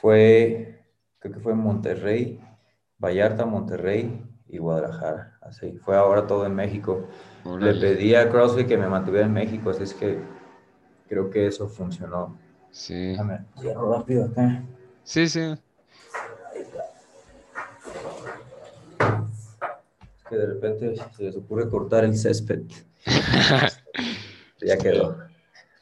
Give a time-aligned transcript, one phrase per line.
[0.00, 0.82] fue,
[1.18, 2.40] creo que fue en Monterrey,
[2.98, 5.38] Vallarta, Monterrey y Guadalajara.
[5.42, 7.06] Así, fue ahora todo en México.
[7.58, 10.18] Le pedí a CrossFit que me mantuviera en México, así es que
[11.08, 12.38] creo que eso funcionó.
[12.70, 13.08] Sí.
[13.08, 14.62] Déjame, cierro rápido acá.
[15.04, 15.40] Sí, sí.
[15.40, 15.58] Es
[20.28, 22.62] que de repente se les ocurre cortar el césped.
[24.60, 25.18] ya quedó.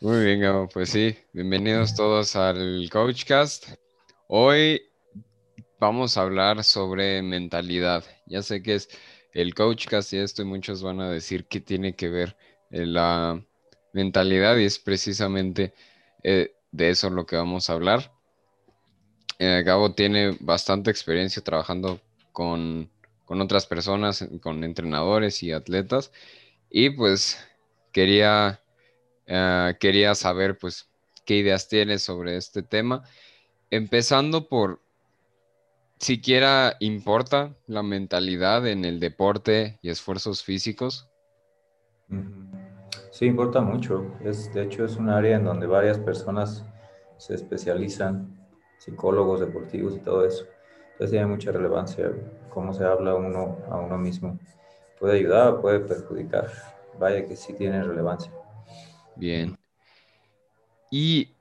[0.00, 0.68] Muy bien, Gabo.
[0.68, 3.68] Pues sí, bienvenidos todos al Coachcast.
[4.30, 4.82] Hoy
[5.80, 8.04] vamos a hablar sobre mentalidad.
[8.26, 8.90] Ya sé que es
[9.32, 12.36] el Coachcast y esto y muchos van a decir que tiene que ver
[12.70, 13.42] eh, la
[13.94, 15.72] mentalidad y es precisamente
[16.22, 18.12] eh, de eso lo que vamos a hablar.
[19.38, 21.98] Eh, Gabo tiene bastante experiencia trabajando
[22.32, 22.90] con,
[23.28, 26.12] otras personas, con entrenadores y atletas
[26.68, 27.38] y pues
[27.92, 28.60] quería,
[29.80, 30.90] quería saber pues
[31.24, 33.04] qué ideas tienes sobre este tema,
[33.70, 34.80] empezando por
[35.98, 41.08] siquiera importa la mentalidad en el deporte y esfuerzos físicos.
[43.10, 44.14] Sí, importa mucho.
[44.24, 46.64] Es, de hecho, es un área en donde varias personas
[47.16, 48.38] se especializan,
[48.78, 50.46] psicólogos deportivos y todo eso.
[50.92, 52.12] Entonces tiene mucha relevancia
[52.48, 54.38] cómo se habla uno a uno mismo.
[54.98, 56.50] Puede ayudar o puede perjudicar.
[56.98, 58.32] Vaya que sí tiene relevancia.
[59.16, 59.56] Bien.
[60.90, 61.37] Y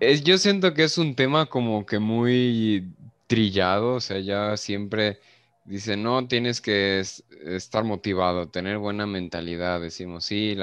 [0.00, 2.92] es, yo siento que es un tema como que muy
[3.26, 5.20] trillado, o sea, ya siempre
[5.68, 9.82] Dice, no, tienes que estar motivado, tener buena mentalidad.
[9.82, 10.56] Decimos, sí,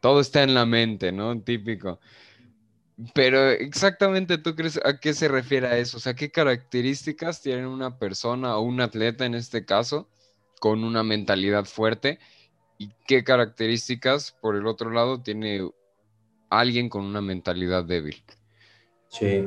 [0.00, 1.40] todo está en la mente, ¿no?
[1.40, 2.00] Típico.
[3.14, 5.98] Pero exactamente, ¿tú crees a qué se refiere a eso?
[5.98, 10.08] O sea, ¿qué características tiene una persona o un atleta en este caso
[10.58, 12.18] con una mentalidad fuerte?
[12.76, 15.70] ¿Y qué características, por el otro lado, tiene
[16.50, 18.20] alguien con una mentalidad débil?
[19.10, 19.46] Sí,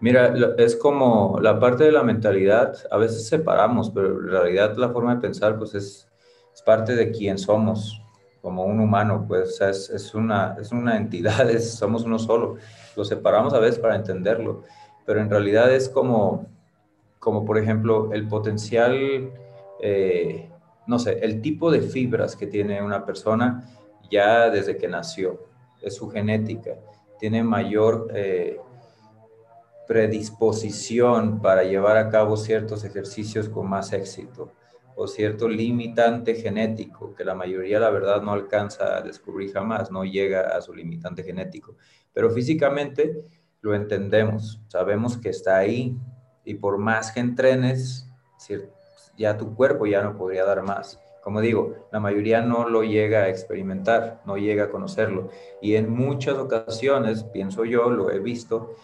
[0.00, 4.90] Mira, es como la parte de la mentalidad, a veces separamos, pero en realidad la
[4.90, 6.08] forma de pensar pues es,
[6.54, 8.00] es parte de quién somos,
[8.40, 12.56] como un humano, pues es, es, una, es una entidad, somos uno solo.
[12.96, 14.62] Lo separamos a veces para entenderlo,
[15.04, 16.46] pero en realidad es como,
[17.18, 19.32] como por ejemplo, el potencial,
[19.80, 20.48] eh,
[20.86, 23.68] no sé, el tipo de fibras que tiene una persona
[24.08, 25.44] ya desde que nació,
[25.82, 26.76] es su genética,
[27.18, 28.06] tiene mayor...
[28.14, 28.60] Eh,
[29.88, 34.52] predisposición para llevar a cabo ciertos ejercicios con más éxito
[34.94, 40.04] o cierto limitante genético que la mayoría, la verdad, no alcanza a descubrir jamás, no
[40.04, 41.76] llega a su limitante genético.
[42.12, 43.24] Pero físicamente
[43.62, 45.96] lo entendemos, sabemos que está ahí
[46.44, 48.10] y por más que entrenes,
[49.16, 51.00] ya tu cuerpo ya no podría dar más.
[51.22, 55.30] Como digo, la mayoría no lo llega a experimentar, no llega a conocerlo.
[55.62, 58.74] Y en muchas ocasiones, pienso yo, lo he visto,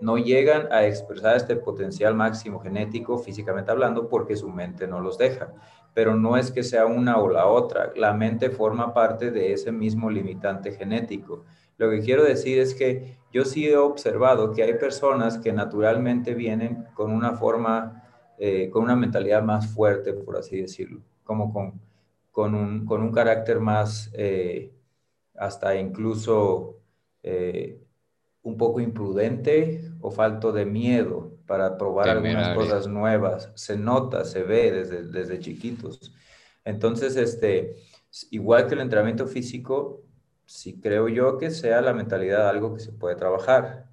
[0.00, 5.18] no llegan a expresar este potencial máximo genético físicamente hablando porque su mente no los
[5.18, 5.52] deja.
[5.94, 9.72] Pero no es que sea una o la otra, la mente forma parte de ese
[9.72, 11.44] mismo limitante genético.
[11.76, 16.34] Lo que quiero decir es que yo sí he observado que hay personas que naturalmente
[16.34, 18.04] vienen con una forma,
[18.38, 21.80] eh, con una mentalidad más fuerte, por así decirlo, como con,
[22.32, 24.72] con, un, carácter más, eh,
[25.34, 26.78] hasta incluso
[27.22, 27.80] eh,
[28.42, 33.50] un poco imprudente o falto de miedo para probar algunas cosas nuevas.
[33.54, 36.14] Se nota, se ve desde, desde chiquitos.
[36.64, 37.76] Entonces, este,
[38.30, 40.02] igual que el entrenamiento físico,
[40.44, 43.88] sí creo yo que sea la mentalidad algo que se puede trabajar,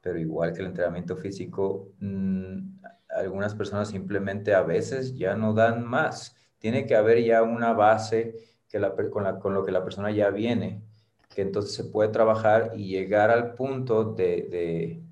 [0.00, 2.80] pero igual que el entrenamiento físico, mm,
[3.16, 6.36] algunas personas simplemente a veces ya no dan más.
[6.58, 8.34] Tiene que haber ya una base
[8.68, 10.82] que la, con, la, con lo que la persona ya viene
[11.34, 15.02] que entonces se puede trabajar y llegar al punto de, de,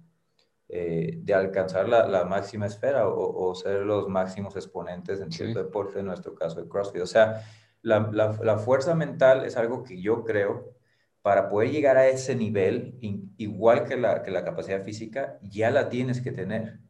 [0.69, 6.35] eh, alcanzar la, máxima esfera o, ser los máximos exponentes en cierto deporte, en nuestro
[6.35, 7.03] caso el CrossFit.
[7.03, 7.45] O sea,
[7.83, 8.11] la,
[8.43, 10.73] la, fuerza mental es algo que yo creo
[11.21, 12.99] para poder llegar a ese nivel,
[13.37, 16.81] igual que la, que la capacidad física, ya la tienes que tener,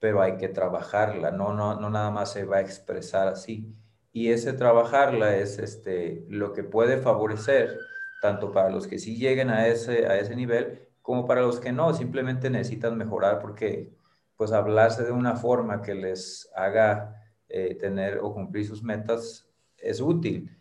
[0.00, 3.74] pero hay que trabajarla, no, no, no nada más se va a expresar así.
[4.12, 7.78] Y ese trabajarla es este, lo que puede favorecer
[8.20, 11.72] tanto para los que sí lleguen a ese, a ese nivel como para los que
[11.72, 13.90] no, simplemente necesitan mejorar porque
[14.36, 17.18] pues hablarse de una forma que les haga
[17.48, 19.48] eh, tener o cumplir sus metas
[19.78, 20.54] es útil,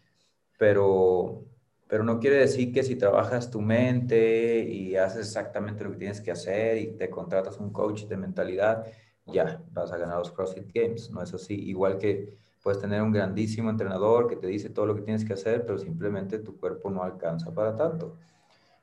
[0.58, 1.44] pero,
[1.88, 6.22] pero no quiere decir que si trabajas tu mente y haces exactamente lo que tienes
[6.22, 8.86] que hacer y te contratas un coach de mentalidad,
[9.26, 13.14] ya vas a ganar los CrossFit Games, no es así, igual que Puedes tener un
[13.14, 16.90] grandísimo entrenador que te dice todo lo que tienes que hacer, pero simplemente tu cuerpo
[16.90, 18.18] no alcanza para tanto.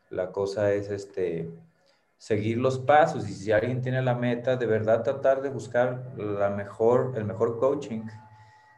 [0.09, 1.51] La cosa es este,
[2.17, 6.49] seguir los pasos y si alguien tiene la meta, de verdad tratar de buscar la
[6.49, 8.07] mejor, el mejor coaching.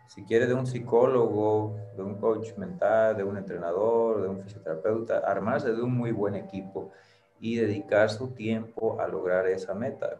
[0.08, 5.18] Si quiere de un psicólogo, de un coach mental, de un entrenador, de un fisioterapeuta,
[5.18, 6.90] armarse de un muy buen equipo
[7.38, 10.16] y dedicar su tiempo a lograr esa meta.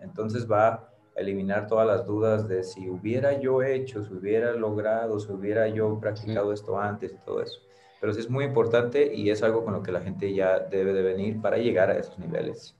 [0.00, 5.30] Entonces va eliminar todas las dudas de si hubiera yo hecho, si hubiera logrado, si
[5.30, 7.60] hubiera yo practicado esto antes y todo eso.
[8.00, 10.92] Pero sí es muy importante y es algo con lo que la gente ya debe
[10.92, 12.74] de venir para llegar a esos niveles.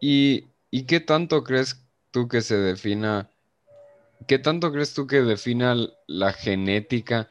[0.00, 3.28] ¿Y, y qué tanto crees tú que se defina,
[4.26, 5.74] qué tanto crees tú que defina
[6.06, 7.28] la genética,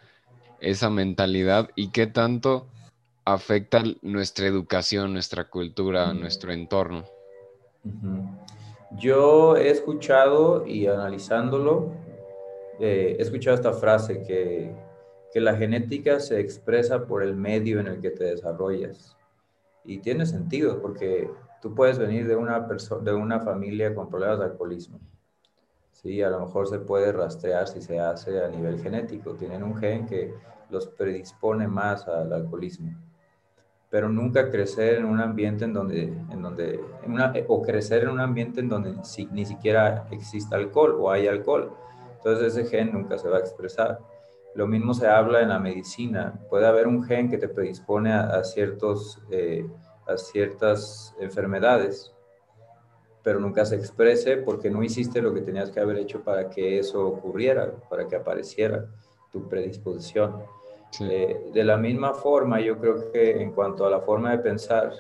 [0.60, 2.68] esa mentalidad y qué tanto
[3.24, 7.06] afecta nuestra educación, nuestra cultura, nuestro entorno?
[8.92, 11.92] Yo he escuchado y analizándolo,
[12.80, 14.74] eh, he escuchado esta frase que,
[15.34, 19.18] que la genética se expresa por el medio en el que te desarrollas.
[19.84, 21.30] Y tiene sentido porque
[21.62, 25.00] tú puedes venir de una, de una familia con problemas de alcoholismo.
[25.92, 29.34] Sí, a lo mejor se puede rastrear si se hace a nivel genético.
[29.34, 30.34] Tienen un gen que
[30.70, 32.96] los predispone más al alcoholismo
[33.96, 36.84] pero nunca crecer en un ambiente en donde, en donde
[37.48, 38.94] o crecer en un ambiente en donde
[39.32, 41.72] ni siquiera exista alcohol o hay alcohol.
[42.18, 44.00] Entonces ese gen nunca se va a expresar.
[44.54, 46.38] Lo mismo se habla en la medicina.
[46.50, 49.66] Puede haber un gen que te predispone a, ciertos, eh,
[50.06, 52.14] a ciertas enfermedades,
[53.24, 56.80] pero nunca se exprese porque no hiciste lo que tenías que haber hecho para que
[56.80, 58.88] eso ocurriera, para que apareciera
[59.32, 60.44] tu predisposición.
[61.00, 64.92] Eh, de la misma forma, yo creo que en cuanto a la forma de pensar,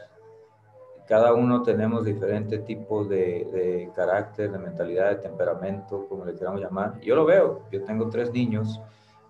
[1.07, 6.61] cada uno tenemos diferentes tipos de, de, carácter, de mentalidad, de temperamento, como le queramos
[6.61, 6.99] llamar.
[7.01, 8.81] Yo lo veo, yo tengo tres niños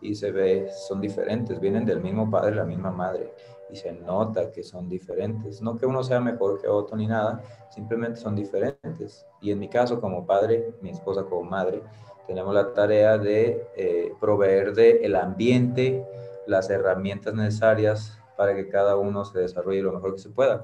[0.01, 3.33] y se ve, son diferentes, vienen del mismo padre, la misma madre,
[3.69, 5.61] y se nota que son diferentes.
[5.61, 9.25] No que uno sea mejor que otro ni nada, simplemente son diferentes.
[9.41, 11.81] Y en mi caso, como padre, mi esposa como madre,
[12.27, 16.05] tenemos la tarea de eh, proveer de el ambiente,
[16.47, 20.63] las herramientas necesarias para que cada uno se desarrolle lo mejor que se pueda.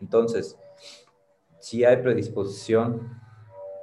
[0.00, 0.58] Entonces,
[1.60, 3.20] si hay predisposición,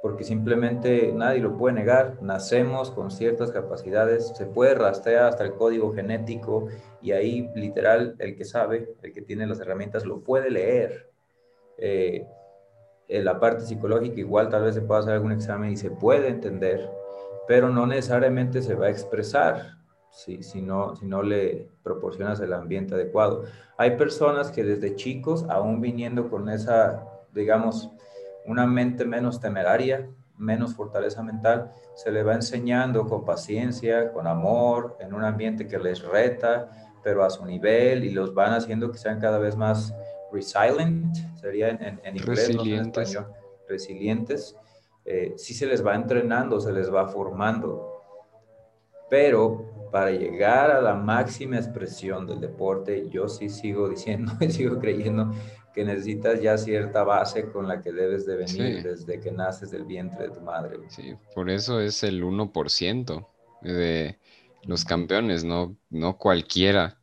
[0.02, 5.54] porque simplemente nadie lo puede negar, nacemos con ciertas capacidades, se puede rastrear hasta el
[5.54, 6.68] código genético
[7.00, 11.10] y ahí literal el que sabe, el que tiene las herramientas, lo puede leer.
[11.78, 12.26] Eh,
[13.08, 16.90] la parte psicológica igual tal vez se pueda hacer algún examen y se puede entender,
[17.48, 19.78] pero no necesariamente se va a expresar
[20.14, 23.44] si, si, no, si no le proporcionas el ambiente adecuado.
[23.76, 27.90] Hay personas que desde chicos, aún viniendo con esa, digamos,
[28.46, 30.08] una mente menos temeraria,
[30.38, 35.78] menos fortaleza mental, se le va enseñando con paciencia, con amor, en un ambiente que
[35.78, 36.70] les reta,
[37.02, 39.94] pero a su nivel y los van haciendo que sean cada vez más
[40.32, 43.18] resilient, sería en, en inglés, resilientes.
[43.68, 44.56] resilientes.
[45.04, 48.02] Eh, sí se les va entrenando, se les va formando,
[49.10, 54.80] pero para llegar a la máxima expresión del deporte, yo sí sigo diciendo y sigo
[54.80, 55.32] creyendo
[55.72, 59.84] que necesitas ya cierta base con la que debes de venir desde que naces del
[59.84, 60.78] vientre de tu madre.
[60.88, 63.28] Sí, por eso es el 1%
[63.62, 64.18] de
[64.64, 66.98] los campeones, no, no cualquiera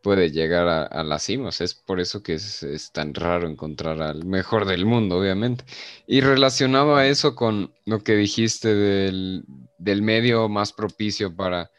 [0.00, 1.60] puede llegar a, a las cimas.
[1.60, 5.64] Es por eso que es, es, tan raro encontrar al mejor del mundo, obviamente.
[6.06, 9.42] Y relacionado a eso con lo que dijiste del,
[9.78, 11.72] del medio más propicio para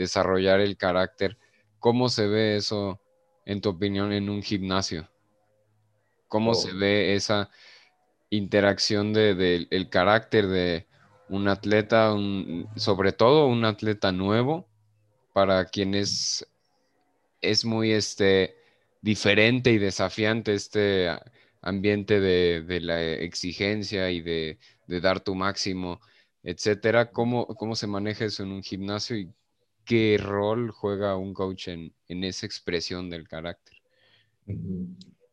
[0.00, 1.36] desarrollar el carácter.
[1.78, 3.00] ¿Cómo se ve eso,
[3.44, 5.10] en tu opinión, en un gimnasio?
[6.26, 6.78] ¿Cómo se oh.
[6.78, 7.50] ve esa
[8.30, 10.86] interacción del de, el carácter de
[11.28, 12.14] un atleta,
[12.76, 14.66] sobre todo un atleta nuevo,
[15.34, 16.46] para quien es,
[17.64, 18.56] muy este,
[19.02, 21.08] diferente y desafiante este
[21.60, 26.00] ambiente de, la exigencia y de, dar tu máximo,
[26.42, 27.10] etcétera?
[27.10, 29.30] ¿Cómo, ¿Cómo se maneja eso en un gimnasio y
[29.90, 33.76] qué rol juega un coach en, esa expresión del carácter?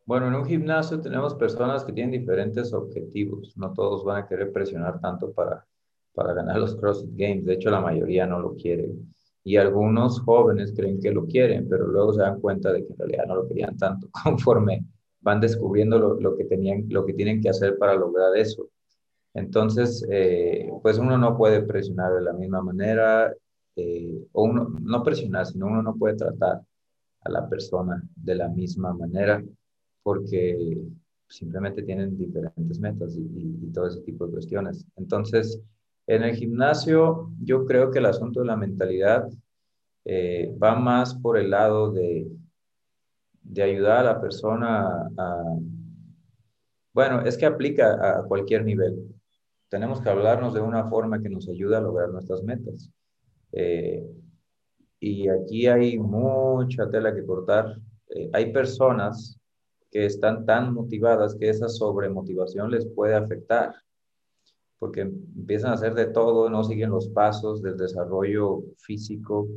[0.03, 3.55] Bueno, en un gimnasio tenemos personas que tienen diferentes objetivos.
[3.55, 5.63] No todos van a querer presionar tanto para,
[6.11, 7.45] para ganar los CrossFit Games.
[7.45, 9.13] De hecho, la mayoría no lo quieren.
[9.43, 12.97] Y algunos jóvenes creen que lo quieren, pero luego se dan cuenta de que en
[12.97, 14.83] realidad no lo querían tanto conforme
[15.21, 18.69] van descubriendo lo, que, tenían, lo que tienen que hacer para lograr eso.
[19.35, 23.31] Entonces, eh, pues uno no puede presionar de la misma manera
[23.77, 26.61] eh, o uno, no presionar, sino uno no puede tratar
[27.21, 29.43] a la persona de la misma manera
[30.03, 30.77] porque
[31.29, 34.85] simplemente tienen diferentes metas y, todo ese tipo de cuestiones.
[34.95, 35.61] Entonces,
[36.07, 39.29] en el gimnasio, yo creo que el asunto de la mentalidad
[40.05, 42.27] eh, va más por el lado de,
[43.43, 45.43] de ayudar a la persona a,
[46.93, 49.13] Bueno, es que aplica a cualquier nivel.
[49.69, 52.89] Tenemos que hablarnos de una forma que nos ayude a lograr nuestras metas.
[53.51, 54.05] Eh,
[54.99, 57.77] y aquí hay mucha tela que cortar.
[58.09, 59.39] Eh, hay personas
[59.91, 63.73] que están tan motivadas que esa sobremotivación les puede afectar,
[64.79, 69.47] porque empiezan a hacer de todo, no siguen los pasos del desarrollo físico,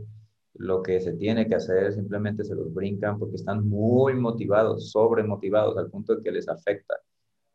[0.55, 5.77] lo que se tiene que hacer, simplemente se los brincan porque están muy motivados, sobremotivados
[5.77, 6.97] al punto de que les afecta.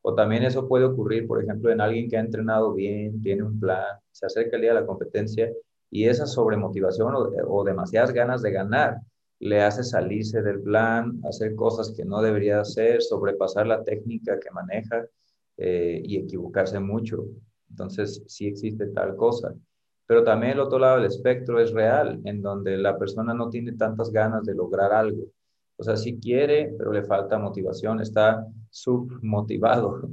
[0.01, 3.59] O también eso puede ocurrir, por ejemplo, en alguien que ha entrenado bien, tiene un
[3.59, 5.51] plan, se acerca el día de la competencia
[5.95, 8.97] y esa sobremotivación o, o demasiadas ganas de ganar
[9.39, 14.51] le hace salirse del plan, hacer cosas que no debería hacer, sobrepasar la técnica que
[14.51, 15.05] maneja
[15.55, 17.25] eh, y equivocarse mucho.
[17.69, 19.53] Entonces, sí existe tal cosa.
[20.05, 23.71] Pero también el otro lado del espectro es real, en donde la persona no tiene
[23.73, 25.23] tantas ganas de lograr algo.
[25.77, 30.09] O sea, sí quiere, pero le falta motivación, está submotivado.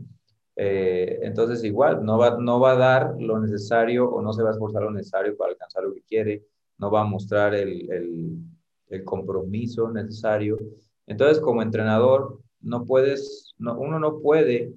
[0.57, 4.51] Eh, entonces, igual, no va, no va a dar lo necesario o no se va
[4.51, 6.45] a esforzar lo necesario para alcanzar lo que quiere,
[6.79, 8.43] no va a mostrar el,
[8.89, 10.59] el compromiso necesario.
[11.07, 14.73] Entonces, como entrenador, no puedes, no, uno no puede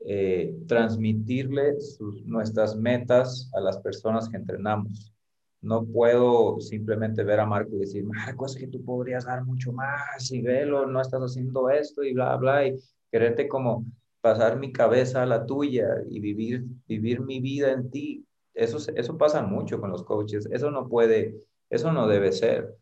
[0.00, 1.76] eh, transmitirle
[2.24, 5.12] nuestras metas a las personas que entrenamos.
[5.60, 9.72] No puedo simplemente ver a Marco y decir, Marco, es que tú podrías dar mucho
[9.72, 12.78] más y velo, no estás haciendo esto y bla, bla, y
[13.10, 13.84] quererte como
[14.26, 18.26] pasar mi cabeza a la tuya y vivir, vivir mi vida en ti.
[18.54, 20.48] Eso, eso pasa mucho con los coaches.
[20.50, 21.36] Eso no puede,
[21.70, 22.74] eso no debe ser.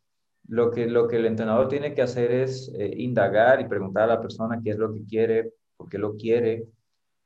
[0.48, 4.14] Lo que, lo que el entrenador tiene que hacer es eh, indagar y preguntar a
[4.14, 6.66] la persona qué es lo que quiere, por qué lo quiere.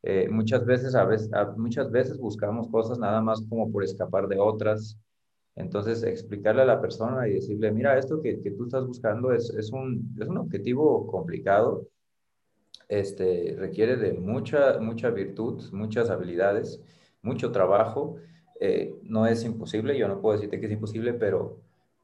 [0.03, 4.41] Eh, muchas, veces, a veces, muchas veces buscamos cosas nada más como por escapar de
[4.41, 4.99] otras.
[5.55, 9.51] Entonces, explicarle a la persona y decirle, mira, esto que, que tú estás buscando es,
[9.51, 11.87] es, un, es un objetivo complicado,
[12.89, 16.81] este, requiere de mucha, mucha virtud, muchas habilidades,
[17.23, 18.17] mucho trabajo.
[18.61, 21.61] Eh, no es imposible, yo no puedo decirte que es imposible, pero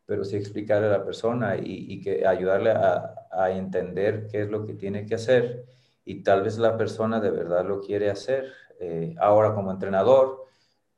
[0.06, 3.10] pero sí explicarle a la persona y, que ayudarle a,
[3.50, 5.64] entender qué es lo que tiene que hacer
[6.04, 8.52] y tal vez la persona de verdad lo quiere hacer.
[8.78, 10.44] Eh, ahora como entrenador,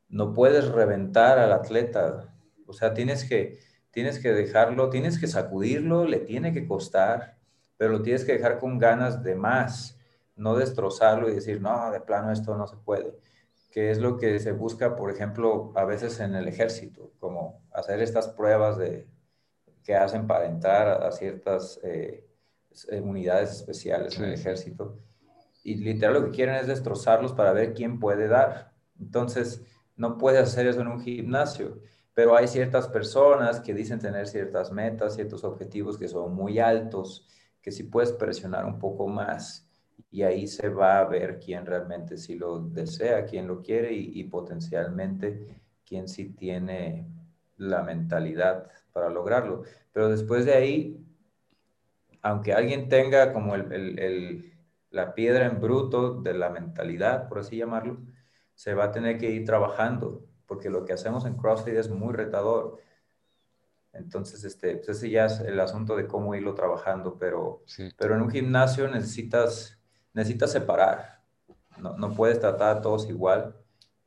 [0.09, 2.35] no puedes reventar al atleta,
[2.67, 3.59] o sea, tienes que,
[3.91, 7.36] tienes que dejarlo, tienes que sacudirlo, le tiene que costar,
[7.77, 9.99] pero lo tienes que dejar con ganas de más,
[10.35, 13.15] no destrozarlo y decir, no, de plano esto no se puede
[13.77, 18.01] que es lo que se busca, por ejemplo, a veces en el ejército, como hacer
[18.01, 19.07] estas pruebas de,
[19.85, 22.27] que hacen para entrar a, ciertas eh,
[23.03, 24.99] unidades especiales en el ejército.
[25.63, 28.73] Y literal lo que quieren es destrozarlos para ver quién puede dar.
[28.99, 29.63] Entonces,
[29.95, 31.79] no puedes hacer eso en un gimnasio,
[32.15, 37.29] pero hay ciertas personas que dicen tener ciertas metas, ciertos objetivos que son muy altos,
[37.67, 39.69] que si puedes presionar un poco más
[40.09, 44.23] y ahí se va a ver quién realmente sí lo desea, quién lo quiere y,
[44.23, 47.09] potencialmente quién sí tiene
[47.57, 49.65] la mentalidad para lograrlo.
[49.93, 51.05] Pero después de ahí,
[52.23, 54.55] aunque alguien tenga como el,
[54.91, 57.99] la piedra en bruto de la mentalidad, por así llamarlo,
[58.55, 62.15] se va a tener que ir trabajando, porque lo que hacemos en CrossFit es muy
[62.15, 62.79] retador.
[63.99, 67.65] Entonces, este, pues ese ya es el asunto de cómo irlo trabajando, pero,
[67.97, 69.77] pero en un gimnasio necesitas
[70.17, 71.21] necesitas separar.
[71.79, 73.55] No, no, puedes tratar a todos igual.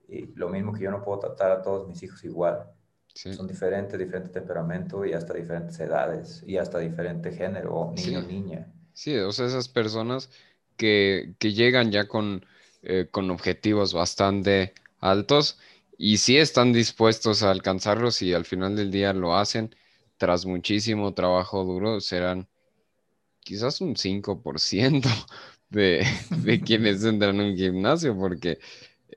[0.07, 2.65] Y lo mismo que yo no puedo tratar a todos mis hijos igual.
[3.13, 8.73] Son diferentes, diferentes temperamentos y hasta diferentes edades y hasta diferente género, niño, niña.
[8.93, 10.29] Sí, o sea, esas personas
[10.77, 12.45] que, que llegan ya con,
[12.81, 15.59] eh, con objetivos bastante altos
[16.01, 19.75] y sí están dispuestos a alcanzarlos y al final del día lo hacen
[20.15, 22.47] tras muchísimo trabajo duro, serán
[23.41, 25.03] quizás un 5%,
[25.69, 28.59] de, quienes entran en un gimnasio, porque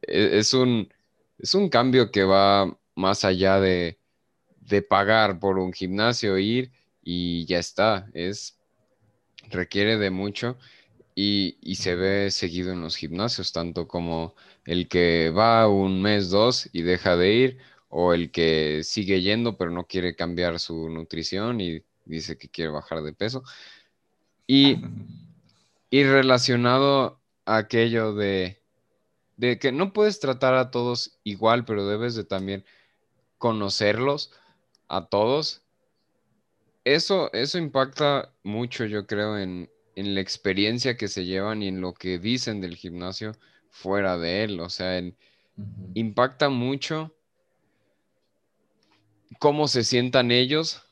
[0.02, 0.92] e, es un,
[1.38, 3.98] es un cambio que va más allá de,
[4.88, 8.08] pagar por un gimnasio, ir y ya está.
[8.12, 8.58] Es,
[9.50, 10.58] requiere de mucho
[11.14, 16.30] y, y, se ve seguido en los gimnasios, tanto como el que va un mes,
[16.30, 20.88] dos y deja de ir, o el que sigue yendo pero no quiere cambiar su
[20.88, 23.44] nutrición y dice que quiere bajar de peso.
[24.46, 24.78] Y
[25.92, 28.62] y relacionado a aquello de,
[29.36, 32.64] de que no puedes tratar a todos igual, pero debes de también
[33.36, 34.32] conocerlos
[34.88, 35.60] a todos.
[36.84, 41.94] Eso, eso impacta mucho, yo creo, en, la experiencia que se llevan y en lo
[41.94, 43.32] que dicen del gimnasio
[43.70, 44.60] fuera de él.
[44.60, 45.02] O sea,
[45.94, 47.14] impacta mucho
[49.38, 50.82] cómo se sientan ellos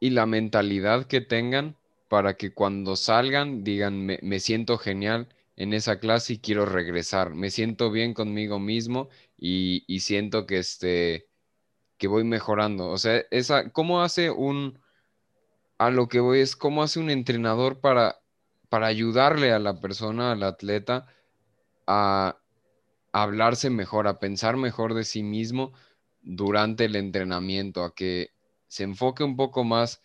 [0.00, 1.76] y la mentalidad que tengan
[2.08, 7.34] para que cuando salgan digan, me, siento genial en esa clase y quiero regresar.
[7.34, 11.28] Me siento bien conmigo mismo y, siento que, este,
[11.98, 12.88] que voy mejorando.
[12.88, 14.78] O sea, esa, ¿cómo hace un,
[15.78, 18.17] a lo que voy es, cómo hace un entrenador para,
[18.68, 21.06] para ayudarle a la persona, al atleta,
[21.86, 22.38] a,
[23.12, 25.72] hablarse mejor, a pensar mejor de sí mismo
[26.20, 28.30] durante el entrenamiento, a que
[28.68, 30.02] se enfoque un poco más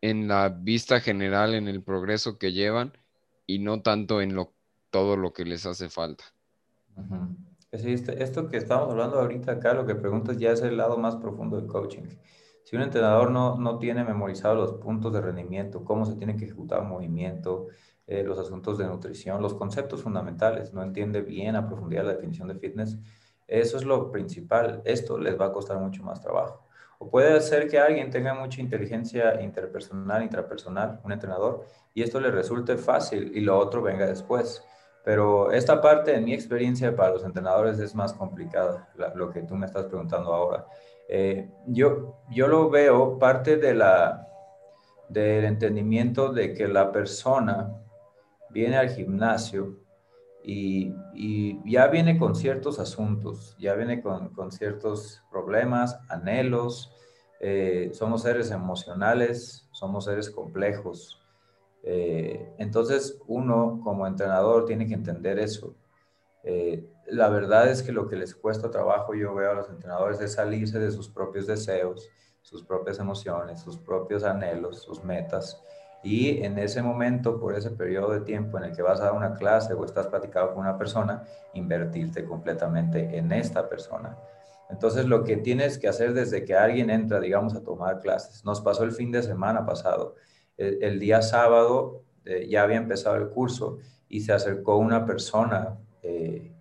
[0.00, 2.96] en la vista general, en el progreso que llevan
[3.46, 4.54] y no tanto en lo,
[4.90, 6.24] todo lo que les hace falta.
[7.70, 11.16] Este, esto que estamos hablando ahorita acá, lo que preguntas ya es el lado más
[11.16, 12.02] profundo del coaching.
[12.64, 16.46] Si un entrenador no, no tiene memorizado los puntos de rendimiento, cómo se tiene que
[16.46, 17.68] ejecutar un movimiento,
[18.10, 22.48] eh, los asuntos de nutrición, los conceptos fundamentales, no entiende bien a profundidad la definición
[22.48, 22.98] de fitness,
[23.46, 24.82] eso es lo principal.
[24.84, 26.66] Esto les va a costar mucho más trabajo.
[26.98, 31.64] O puede ser que alguien tenga mucha inteligencia interpersonal, intrapersonal, un entrenador,
[31.94, 34.64] y esto le resulte fácil y lo otro venga después.
[35.04, 39.54] Pero esta parte, en mi experiencia, para los entrenadores es más complicada, lo que tú
[39.54, 40.66] me estás preguntando ahora.
[41.08, 44.28] Eh, yo, yo lo veo parte de la,
[45.08, 47.76] del entendimiento de que la persona
[48.52, 49.78] viene al gimnasio
[50.42, 50.94] y,
[51.70, 56.92] ya viene con ciertos asuntos, ya viene con, ciertos problemas, anhelos,
[57.40, 61.22] eh, somos seres emocionales, somos seres complejos.
[61.82, 65.74] Eh, entonces uno como entrenador tiene que entender eso.
[66.42, 70.20] Eh, la verdad es que lo que les cuesta trabajo, yo veo a los entrenadores,
[70.20, 72.08] es salirse de sus propios deseos,
[72.42, 75.62] sus propias emociones, sus propios anhelos, sus metas
[76.02, 79.12] y en ese momento, por ese periodo de tiempo en el que vas a dar
[79.12, 84.16] una clase o estás platicando con una persona, invertirte completamente en esta persona.
[84.70, 88.60] Entonces, lo que tienes que hacer desde que alguien entra, digamos, a tomar clases, nos
[88.60, 90.14] pasó el fin de semana pasado.
[90.56, 93.78] El, día sábado eh, ya había empezado el curso
[94.08, 96.52] y se acercó una persona eh,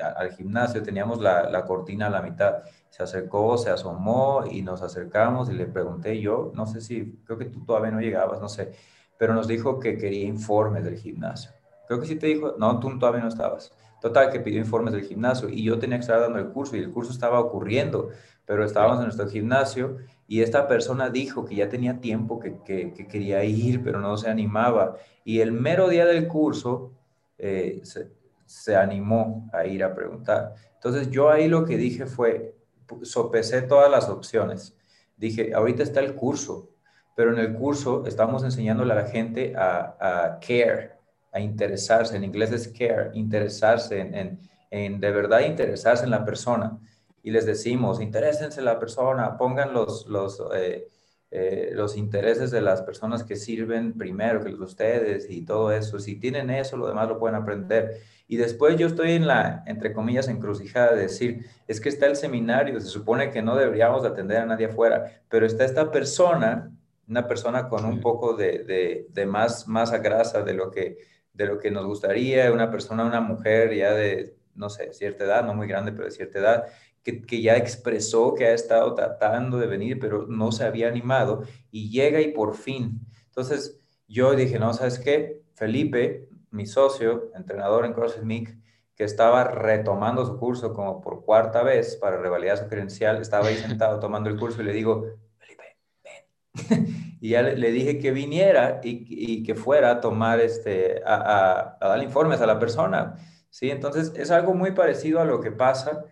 [0.00, 2.62] al gimnasio, teníamos la, la, cortina a la mitad.
[2.92, 7.38] Se acercó, se asomó y nos acercamos y le pregunté yo, no sé si, creo
[7.38, 8.72] que tú todavía no llegabas, no sé,
[9.16, 11.52] pero nos dijo que quería informes del gimnasio.
[11.88, 13.72] Creo que sí te dijo, no, tú todavía no estabas.
[14.02, 16.80] Total, que pidió informes del gimnasio y yo tenía que estar dando el curso y
[16.80, 18.10] el curso estaba ocurriendo,
[18.44, 19.96] pero estábamos en nuestro gimnasio
[20.28, 24.28] y esta persona dijo que ya tenía tiempo que, que, quería ir, pero no se
[24.28, 24.96] animaba.
[25.24, 26.92] Y el mero día del curso,
[27.38, 28.10] eh, se,
[28.44, 30.56] se animó a ir a preguntar.
[30.74, 32.54] Entonces yo ahí lo que dije fue,
[33.02, 34.76] sopesé todas las opciones.
[35.16, 36.70] Dije, ahorita está el curso,
[37.14, 40.92] pero en el curso estamos enseñándole a la gente a, care,
[41.32, 44.40] a interesarse, en inglés es care, interesarse, en,
[44.70, 46.78] en, de verdad interesarse en la persona.
[47.22, 50.88] Y les decimos, interésense en la persona, pongan los, los, eh,
[51.34, 55.72] eh, los intereses de las personas que sirven primero que los de ustedes y todo
[55.72, 55.98] eso.
[55.98, 58.02] Si tienen eso, lo demás lo pueden aprender.
[58.28, 62.16] Y después yo estoy en la, entre comillas, encrucijada de decir, es que está el
[62.16, 66.70] seminario, se supone que no deberíamos atender a nadie afuera, pero está esta persona,
[67.08, 70.98] una persona con un poco de, de, de, más masa grasa de lo, que,
[71.32, 75.44] de lo que nos gustaría, una persona, una mujer ya de, no sé, cierta edad,
[75.44, 76.66] no muy grande, pero de cierta edad,
[77.02, 81.42] que, que, ya expresó que ha estado tratando de venir, pero no se había animado
[81.70, 83.00] y llega y por fin.
[83.26, 85.42] Entonces yo dije, no, ¿sabes qué?
[85.54, 88.58] Felipe, mi socio, entrenador en CrossFit Mic,
[88.94, 93.56] que estaba retomando su curso como por cuarta vez para revalidar su credencial, estaba ahí
[93.68, 95.06] sentado tomando el curso y le digo,
[95.38, 97.16] Felipe, ven.
[97.20, 101.88] y ya le, dije que viniera y, y, que fuera a tomar, este, a, a,
[101.88, 103.16] dar informes a la persona.
[103.48, 103.70] ¿sí?
[103.70, 106.04] Entonces, es algo muy parecido a lo que pasa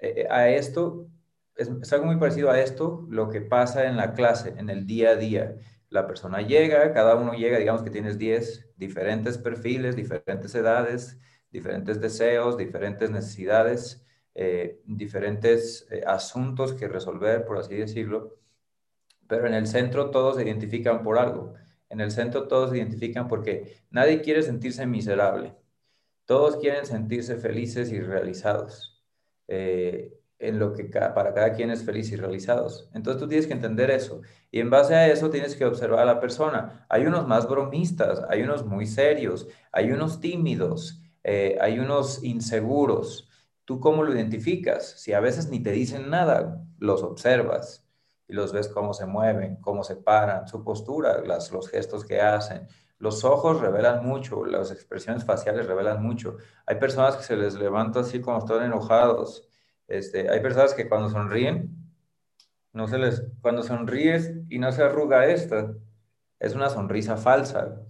[0.00, 1.06] eh, a esto,
[1.56, 5.10] es, algo muy parecido a esto, lo que pasa en la clase, en el día
[5.10, 5.56] a día
[5.90, 11.18] la persona llega, cada uno llega, digamos que tienes 10 diferentes perfiles, diferentes edades,
[11.50, 18.38] diferentes deseos, diferentes necesidades, eh, diferentes eh, asuntos que resolver, por así decirlo,
[19.26, 21.54] pero en el centro todos se identifican por algo.
[21.88, 25.54] En el centro todos se identifican porque nadie quiere sentirse miserable.
[26.24, 28.89] Todos quieren sentirse felices y realizados.
[29.52, 32.88] Eh, en lo que para cada quien es feliz y realizados.
[32.94, 34.22] Entonces tú tienes que entender eso.
[34.50, 36.86] Y en base a eso tienes que observar a la persona.
[36.88, 43.28] Hay unos más bromistas, hay unos muy serios, hay unos tímidos, eh, hay unos inseguros.
[43.66, 44.94] ¿Tú cómo lo identificas?
[44.98, 47.86] Si a veces ni te dicen nada, los observas
[48.26, 52.20] y los ves cómo se mueven, cómo se paran, su postura, las, los gestos que
[52.20, 52.66] hacen.
[53.00, 56.36] Los ojos revelan mucho, las expresiones faciales revelan mucho.
[56.66, 59.48] Hay personas que se les levanta así como están enojados,
[59.88, 61.74] este, hay personas que cuando sonríen,
[62.72, 65.74] no se les, cuando sonríes y no se arruga esta,
[66.38, 67.80] es una sonrisa falsa.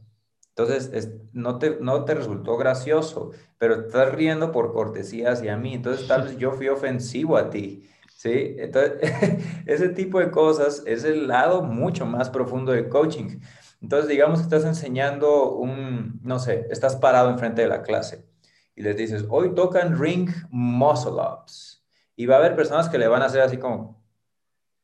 [0.56, 5.74] Entonces, no, te, no te resultó gracioso, pero estás riendo por cortesía hacia mí.
[5.74, 7.88] Entonces, tal vez yo fui ofensivo a ti.
[8.16, 8.54] ¿sí?
[8.58, 8.92] Entonces,
[9.66, 13.40] ese tipo de cosas es el lado mucho más profundo del coaching.
[13.80, 18.26] Entonces, digamos que estás enseñando un, no sé, estás parado enfrente de la clase
[18.74, 21.84] y les dices, hoy tocan ring muscle ups.
[22.16, 24.02] Y va a haber personas que le van a hacer así como,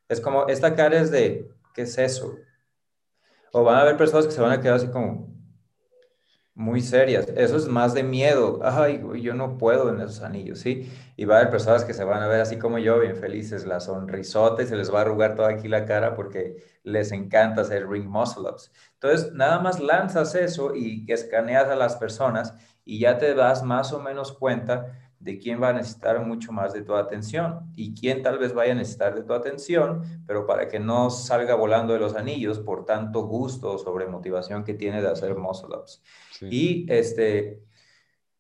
[0.09, 2.37] es como, esta cara es de, ¿qué es eso?
[3.53, 5.37] O van a haber personas que se van a quedar así como,
[6.57, 7.29] muy serias.
[7.37, 8.61] Eso es más de miedo.
[8.63, 10.91] Ay, yo no puedo en esos anillos, ¿sí?
[11.15, 13.67] Y va a haber personas que se van a ver así como yo, bien felices,
[13.67, 17.87] la sonrisota se les va a arrugar toda aquí la cara porque les encanta hacer
[17.87, 18.73] ring muscle ups.
[19.01, 22.55] Entonces, nada más lanzas eso y escaneas a las personas
[22.85, 26.73] y ya te das más o menos cuenta de quién va a necesitar mucho más
[26.73, 30.69] de tu atención y quién tal vez vaya a necesitar de tu atención, pero para
[30.69, 35.03] que no salga volando de los anillos por tanto gusto o sobre motivación que tiene
[35.03, 36.03] de hacer muscle ups.
[36.43, 37.63] Y este,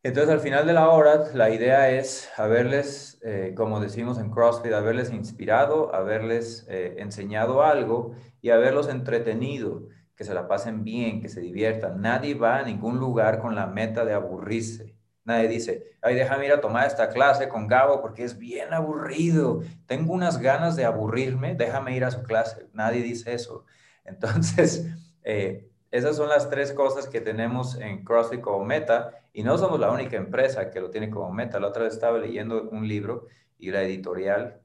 [0.02, 4.72] entonces al final de la hora, la idea es haberles, eh, como decimos en CrossFit,
[4.72, 11.29] haberles inspirado, haberles eh, enseñado algo y haberlos entretenido, que se la pasen bien, que
[11.29, 12.00] se diviertan.
[12.00, 14.96] Nadie va a ningún lugar con la meta de aburrirse.
[15.24, 19.62] Nadie dice, ay, déjame ir a tomar esta clase con Gabo porque es bien aburrido.
[19.87, 22.68] Tengo unas ganas de aburrirme, déjame ir a su clase.
[22.72, 23.64] Nadie dice eso.
[24.05, 24.87] Entonces,
[25.24, 29.81] eh, esas son las tres cosas que tenemos en CrossFit como meta y no somos
[29.81, 31.61] la única empresa que lo tiene como meta.
[31.61, 33.26] La otra vez estaba leyendo un libro
[33.59, 34.61] y la editorial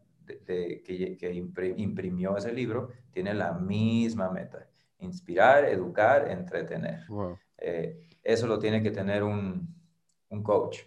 [0.45, 4.67] que, imprimió ese libro tiene la misma meta.
[5.01, 7.01] Inspirar, educar, entretener.
[7.57, 9.75] Eh, eso lo tiene que tener un,
[10.29, 10.79] un coach.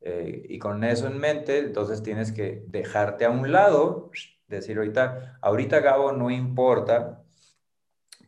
[0.00, 4.10] Eh, y con eso en mente, entonces tienes que dejarte a un lado,
[4.48, 7.22] decir ahorita, ahorita Gabo no importa,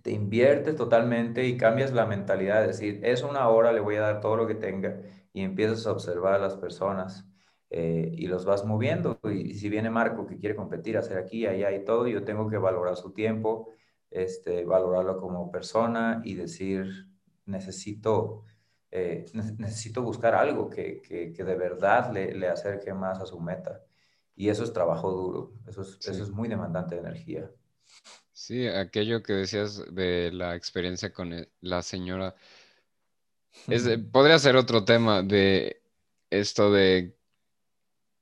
[0.02, 4.00] te inviertes totalmente y cambias la mentalidad, de decir, es una hora, le voy a
[4.00, 5.00] dar todo lo que tenga
[5.32, 7.26] y empiezas a observar a las personas
[7.70, 9.18] eh, y los vas moviendo.
[9.24, 12.58] Y, si viene Marco que quiere competir, hacer aquí, allá y todo, yo tengo que
[12.58, 13.70] valorar su tiempo,
[14.12, 17.08] este, valorarlo como persona y decir,
[17.46, 18.44] necesito
[18.94, 23.80] eh, necesito buscar algo que, que, de verdad le, le, acerque más a su meta.
[24.36, 27.50] Y eso es trabajo duro, eso es, eso es muy demandante de energía.
[28.32, 32.34] Sí, aquello que decías de la experiencia con e, la señora,
[33.66, 35.82] es, podría ser otro tema de
[36.28, 37.16] esto de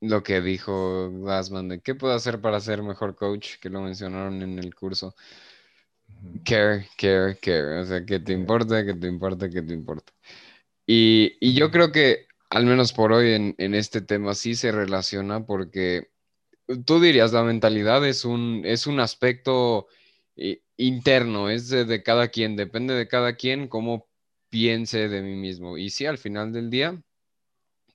[0.00, 4.40] lo que dijo Glassman, de qué puedo hacer para ser mejor coach, que lo mencionaron
[4.42, 5.16] en el curso.
[6.44, 7.80] Care, care, care.
[7.80, 10.12] O sea, que te importa, que te importa, que te importa.
[10.86, 16.10] Y, yo creo que, al menos por hoy, en, este tema sí se relaciona porque
[16.86, 19.88] tú dirías, la mentalidad es un, es un aspecto
[20.36, 24.08] eh, interno, es de, cada quien, depende de cada quien cómo
[24.50, 25.78] piense de mí mismo.
[25.78, 27.00] Y sí, al final del día,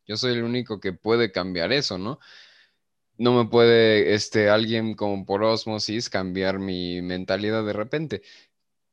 [0.08, 2.20] yo soy el único que puede cambiar eso, ¿no?
[3.17, 8.21] No me puede este, alguien como por osmosis cambiar mi mentalidad de repente.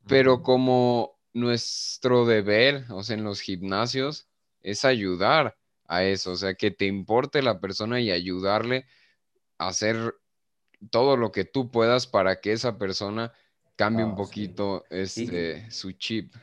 [0.06, 4.28] Pero como nuestro deber, o sea, en los gimnasios,
[4.62, 5.56] es ayudar
[5.87, 8.87] a eso, o sea, que te importe la persona y ayudarle
[9.58, 10.14] a hacer
[10.90, 13.32] todo lo que tú puedas para que esa persona
[13.76, 16.35] cambie un ah, poquito este, su chip.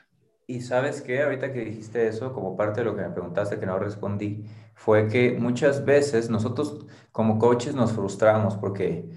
[0.47, 3.65] Y sabes qué, ahorita que dijiste eso, como parte de lo que me preguntaste que
[3.65, 4.45] no respondí,
[4.79, 9.09] fue que muchas veces nosotros como coaches nos frustramos porque,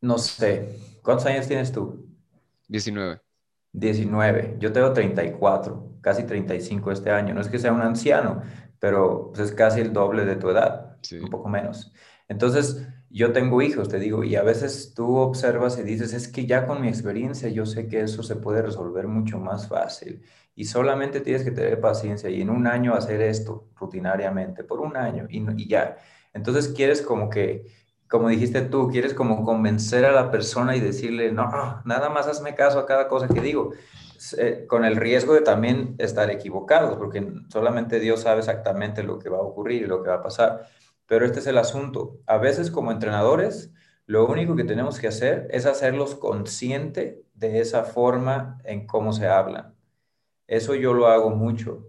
[0.00, 2.06] no sé, ¿cuántos años tienes tú?
[2.68, 3.20] 19.
[3.72, 7.34] 19, yo tengo 34, casi 35 este año.
[7.34, 8.40] No es que sea un anciano,
[8.78, 11.92] pero pues, es casi el doble de tu edad, un poco menos.
[12.28, 16.46] Entonces, yo tengo hijos, te digo, y a veces tú observas y dices, es que
[16.46, 20.22] ya con mi experiencia yo sé que eso se puede resolver mucho más fácil
[20.54, 24.96] y solamente tienes que tener paciencia y en un año hacer esto rutinariamente, por un
[24.96, 25.96] año y, y ya.
[26.32, 27.66] Entonces quieres como que
[28.10, 31.48] como dijiste tú, quieres como convencer a la persona y decirle, no,
[31.84, 33.70] nada más hazme caso a cada cosa que digo,
[34.36, 39.28] eh, con el riesgo de también estar equivocados, porque solamente Dios sabe exactamente lo que
[39.28, 40.68] va a ocurrir y lo que va a pasar.
[41.10, 42.20] Pero este es el asunto.
[42.24, 43.72] A veces como entrenadores,
[44.06, 49.26] lo único que tenemos que hacer es hacerlos consciente de esa forma en cómo se
[49.26, 49.74] hablan.
[50.46, 51.88] Eso yo lo hago mucho.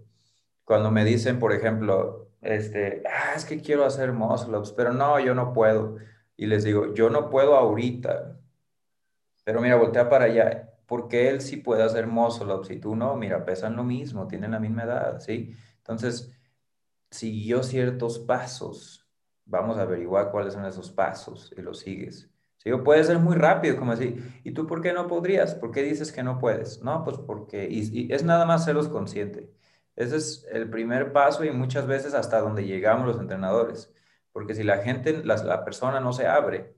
[0.64, 5.20] Cuando me dicen, por ejemplo, este, ah, es que quiero hacer muscle ups, pero no,
[5.20, 5.98] yo no puedo
[6.36, 8.40] y les digo, yo no puedo ahorita,
[9.44, 13.14] pero mira, voltea para allá, porque él sí puede hacer muscle ups y tú no,
[13.14, 15.54] mira, pesan lo mismo, tienen la misma edad, ¿sí?
[15.76, 16.32] Entonces,
[17.08, 19.01] siguió ciertos pasos,
[19.44, 22.30] vamos a averiguar cuáles son esos pasos y los sigues.
[22.58, 22.70] ¿Sí?
[22.70, 25.54] O puede ser muy rápido, como así, ¿y tú por qué no podrías?
[25.54, 26.80] ¿Por qué dices que no puedes?
[26.82, 29.50] No, pues porque, y, es nada más serlos consciente.
[29.96, 33.92] Ese es el primer paso y muchas veces hasta donde llegamos los entrenadores.
[34.32, 36.74] Porque si la gente, la, persona no se abre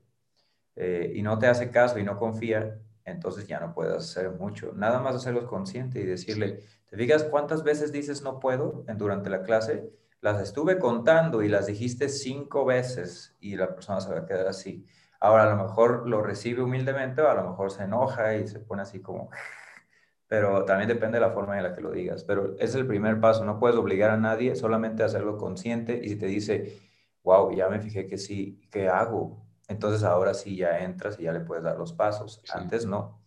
[0.75, 4.73] eh, y no te hace caso y no confía, entonces ya no puedes hacer mucho.
[4.73, 9.29] Nada más hacerlos consciente y decirle, ¿te fijas cuántas veces dices no puedo en, durante
[9.29, 9.89] la clase?
[10.25, 14.47] Las estuve contando y las dijiste cinco veces y la persona se va a quedar
[14.47, 14.83] así.
[15.19, 18.59] Ahora a lo mejor lo recibe humildemente o a lo mejor se enoja y se
[18.59, 19.29] pone así como...
[20.27, 22.23] Pero también depende de la forma en la que lo digas.
[22.23, 23.45] Pero es el primer paso.
[23.45, 26.01] No puedes obligar a nadie, solamente hacerlo consciente.
[26.03, 26.79] Y si te dice,
[27.21, 29.45] wow, ya me fijé que sí, ¿qué hago?
[29.67, 32.41] Entonces ahora sí ya entras y ya le puedes dar los pasos.
[32.51, 33.21] Antes no.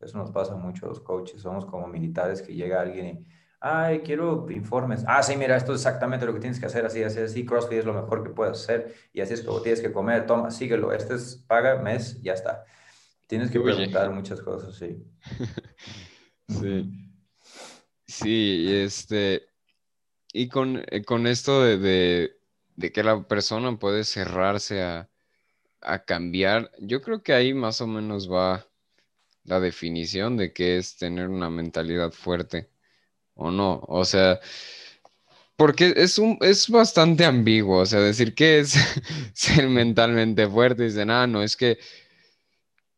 [0.00, 1.40] Eso nos pasa mucho a los coaches.
[1.40, 3.26] Somos como militares que llega alguien y,
[3.62, 5.04] ay, quiero informes.
[5.06, 7.46] Ah, sí, mira, esto es exactamente lo que tienes que hacer, así, así, así.
[7.46, 10.26] CrossFit es lo mejor que puedes hacer y así es como tienes que comer.
[10.26, 10.92] Toma, síguelo.
[10.92, 12.64] Este es paga, mes, ya está.
[13.26, 15.02] Tienes que preguntar muchas cosas, sí.
[16.48, 16.90] sí.
[18.06, 19.46] Sí, este.
[20.32, 22.36] Y con, eh, con esto de,
[22.76, 25.08] de que la persona puede cerrarse a
[25.82, 28.66] a cambiar, yo creo que ahí más o menos va
[29.44, 32.70] la definición de qué es tener una mentalidad fuerte
[33.34, 33.82] o no.
[33.88, 34.40] O sea,
[35.56, 38.74] porque es, un, es bastante ambiguo, o sea, decir que es
[39.34, 41.78] ser mentalmente fuerte, dicen, ah, no, es que,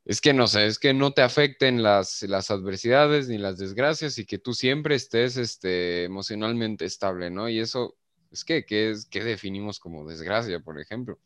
[0.04, 4.18] es que no sé, es que no te afecten las, las adversidades ni las desgracias
[4.18, 7.48] y que tú siempre estés este, emocionalmente estable, ¿no?
[7.48, 7.96] Y eso,
[8.30, 11.18] es que, ¿qué, es, qué definimos como desgracia, por ejemplo?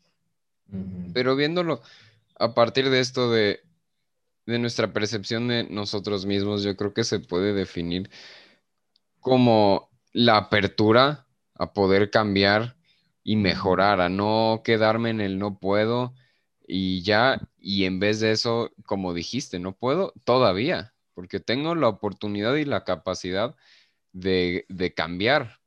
[1.13, 1.81] Pero viéndolo
[2.39, 3.61] a partir de esto de,
[4.45, 8.09] nuestra percepción de nosotros mismos, yo creo que se puede definir
[9.21, 12.75] como la apertura a poder cambiar
[13.23, 16.13] y mejorar, a no quedarme en el no puedo
[16.67, 21.87] y ya, y en vez de eso, como dijiste, no puedo todavía, porque tengo la
[21.87, 23.55] oportunidad y la capacidad
[24.13, 25.59] de, cambiar.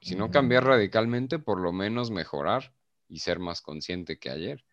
[0.00, 2.72] Si no cambiar radicalmente, por lo menos mejorar
[3.08, 4.64] y ser más consciente que ayer.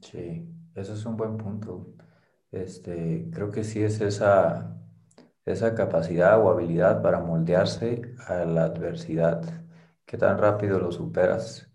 [0.00, 1.94] Sí, eso es un buen punto.
[2.50, 4.82] Este, creo que sí es esa,
[5.44, 9.42] esa capacidad o habilidad para moldearse a la adversidad.
[10.04, 11.70] ¿Qué tan rápido lo superas?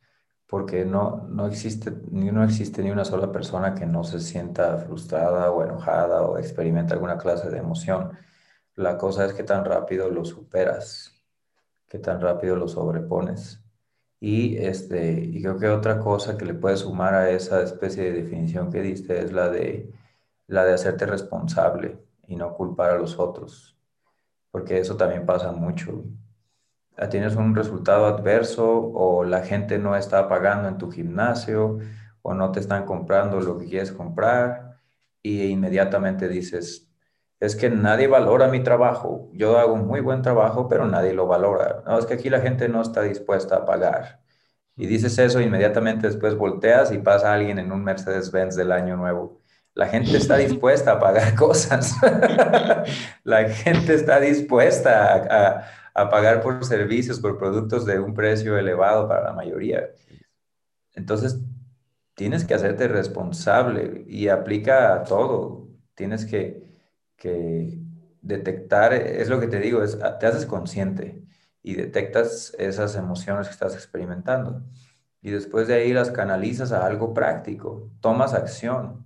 [0.48, 4.78] Porque no, no, existe, ni, no existe ni una sola persona que no se sienta
[4.78, 8.12] frustrada o enojada o experimente alguna clase de emoción.
[8.76, 11.14] La cosa es qué tan rápido lo superas,
[11.88, 13.62] qué tan rápido lo sobrepones.
[14.20, 18.24] Y, este, y creo que otra cosa que le puedes sumar a esa especie de
[18.24, 19.92] definición que diste es la de,
[20.48, 23.78] la de hacerte responsable y no culpar a los otros,
[24.52, 26.04] porque eso también pasa mucho.
[26.98, 31.80] Ah, tienes un resultado adverso o la gente no está pagando en tu gimnasio
[32.22, 34.80] o no te están comprando lo que quieres comprar
[35.22, 36.90] y inmediatamente dices,
[37.40, 39.30] es que nadie valora mi trabajo.
[39.34, 41.84] Yo hago un muy buen trabajo, pero nadie lo valora.
[41.86, 44.22] No, es que aquí la gente no está dispuesta a pagar.
[44.76, 49.42] Y dices eso, inmediatamente después volteas y pasa alguien en un Mercedes-Benz del año nuevo.
[49.76, 51.96] La gente está dispuesta a pagar cosas.
[53.24, 59.08] la gente está dispuesta a, a, pagar por servicios, por productos de un precio elevado
[59.08, 59.90] para la mayoría.
[60.94, 61.40] Entonces,
[62.16, 65.68] tienes que hacerte responsable y aplica a todo.
[65.94, 66.64] Tienes que,
[67.18, 67.78] que
[68.22, 71.24] detectar, es lo que te digo, es, te haces consciente
[71.62, 74.64] y detectas esas emociones que estás experimentando.
[75.22, 79.05] Y después de ahí las canalizas a algo práctico, tomas acción.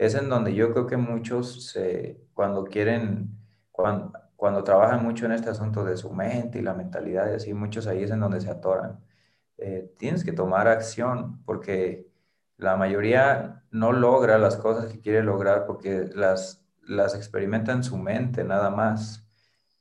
[0.00, 3.36] Es en donde yo creo que muchos, se, cuando quieren,
[3.70, 7.86] cuando, trabajan mucho en este asunto de su mente y la mentalidad y así, muchos
[7.86, 9.00] ahí es en donde se atoran.
[9.58, 12.08] Eh, tienes que tomar acción porque
[12.56, 16.60] la mayoría no logra las cosas que quiere lograr porque las
[16.90, 19.26] las experimenta en su mente nada más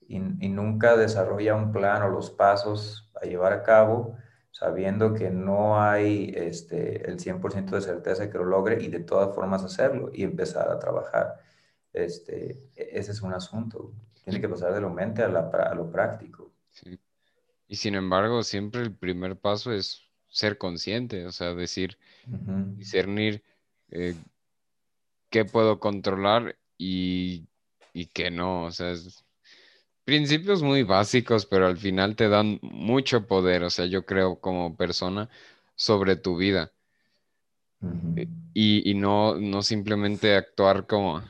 [0.08, 4.16] y, nunca desarrolla un plan o los pasos a llevar a cabo
[4.52, 9.34] sabiendo que no hay este, el 100% de certeza que lo logre y de todas
[9.36, 11.40] formas hacerlo y empezar a trabajar.
[11.94, 13.92] Este, e, ese es un asunto.
[14.24, 16.52] Tiene que pasar de lo mente a, lo práctico.
[17.68, 23.44] Y sin embargo, siempre el primer paso es ser consciente, o sea, decir, discernir
[23.90, 24.16] eh,
[25.30, 27.48] qué puedo controlar y,
[28.14, 28.94] que no, o sea,
[30.10, 34.76] principios muy básicos, pero al final te dan mucho poder, o sea, yo creo como
[34.76, 35.30] persona
[35.76, 36.72] sobre tu vida.
[38.16, 41.22] Eh, y, no, no simplemente actuar como,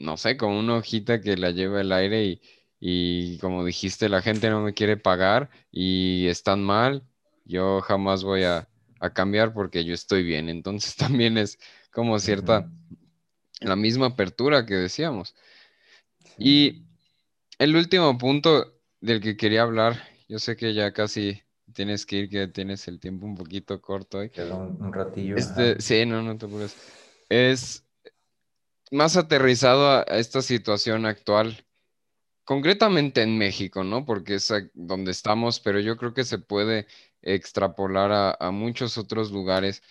[0.00, 2.40] no sé, como una hojita que la lleva el aire y,
[2.80, 7.02] y como dijiste, la gente no me quiere pagar y están mal,
[7.44, 8.66] yo jamás voy a,
[9.00, 10.48] a cambiar porque yo estoy bien.
[10.48, 11.58] Entonces también es
[11.92, 12.70] como cierta
[13.60, 15.34] la misma apertura que decíamos.
[16.38, 16.84] Y
[17.58, 21.42] el último punto del que quería hablar, Yo sé que ya casi
[21.74, 24.30] tienes que ir, que tienes el tiempo un poquito corto hoy.
[24.30, 25.36] Quedó un, ratillo.
[25.36, 26.76] Este, sí, no, no te preocupes.
[27.28, 27.84] Es
[28.90, 31.66] más aterrizado a, esta situación actual,
[32.44, 34.04] concretamente en México, ¿no?
[34.04, 36.86] Porque es donde estamos, pero yo creo que se puede
[37.20, 39.82] extrapolar a, a muchos otros lugares.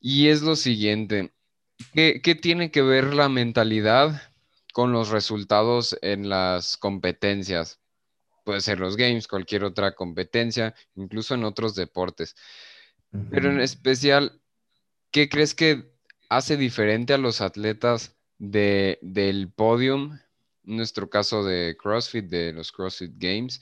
[0.00, 1.32] Y es lo siguiente,
[1.92, 4.29] ¿qué, ¿qué tiene que ver la mentalidad
[4.72, 7.80] con los resultados en las competencias?
[8.44, 12.34] puede ser los games, cualquier otra competencia, incluso en otros deportes.
[13.30, 14.40] Pero en especial,
[15.12, 15.92] ¿qué crees que
[16.28, 20.18] hace diferente a los atletas de, del podium?
[20.64, 23.60] En nuestro caso de CrossFit, de los CrossFit Games,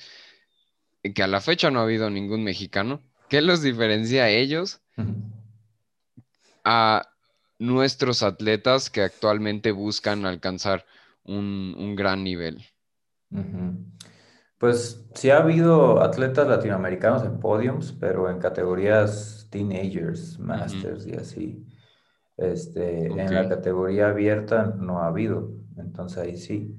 [1.15, 3.03] que a la fecha no ha habido ningún mexicano.
[3.29, 4.81] ¿Qué los diferencia a ellos
[6.65, 7.09] a
[7.59, 10.87] nuestros atletas que actualmente buscan alcanzar
[11.25, 12.65] un, gran nivel?
[14.59, 21.67] Pues sí ha habido atletas latinoamericanos en podiums, pero en categorías teenagers, masters y así.
[22.37, 26.77] Este, En la categoría abierta no ha habido, entonces ahí sí.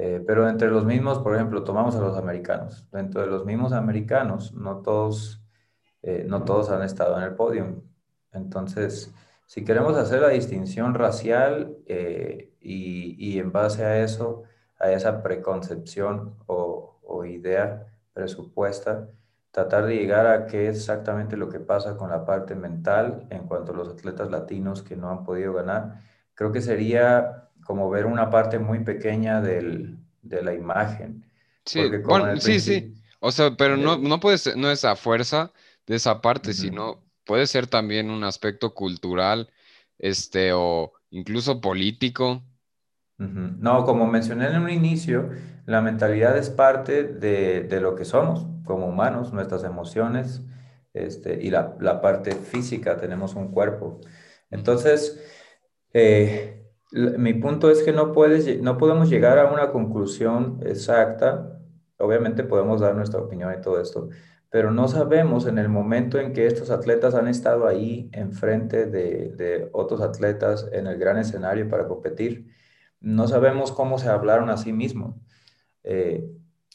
[0.00, 2.86] Eh, pero entre los mismos, por ejemplo, tomamos a los americanos.
[2.92, 5.42] Dentro de los mismos americanos, no todos,
[6.02, 7.82] eh, no todos han estado en el podium.
[8.32, 9.12] Entonces,
[9.48, 14.42] si queremos hacer la distinción racial eh, y, y en base a eso,
[14.78, 19.08] a esa preconcepción o, o idea presupuesta,
[19.50, 23.46] tratar de llegar a qué es exactamente lo que pasa con la parte mental en
[23.46, 26.02] cuanto a los atletas latinos que no han podido ganar.
[26.34, 31.24] Creo que sería como ver una parte muy pequeña del, de la imagen.
[31.64, 32.94] Sí, bueno, sí, sí.
[33.20, 35.52] O sea, pero no, no, puede ser, no es a fuerza
[35.86, 39.50] de esa parte, sino puede ser también un aspecto cultural,
[39.98, 42.42] este, o incluso político.
[43.18, 45.28] No, como mencioné en un inicio,
[45.66, 50.40] la mentalidad es parte de, lo que somos como humanos, nuestras emociones
[50.94, 54.00] este, y la, parte física, tenemos un cuerpo.
[54.50, 55.22] Entonces,
[55.92, 61.60] eh, mi punto es que no, puedes, no podemos llegar a una conclusión exacta.
[61.98, 64.08] Obviamente podemos dar nuestra opinión y todo esto,
[64.50, 69.32] pero no sabemos en el momento en que estos atletas han estado ahí enfrente de,
[69.36, 72.46] de otros atletas en el gran escenario para competir,
[73.00, 75.14] no sabemos cómo se hablaron a sí mismos.
[75.84, 76.28] Eh,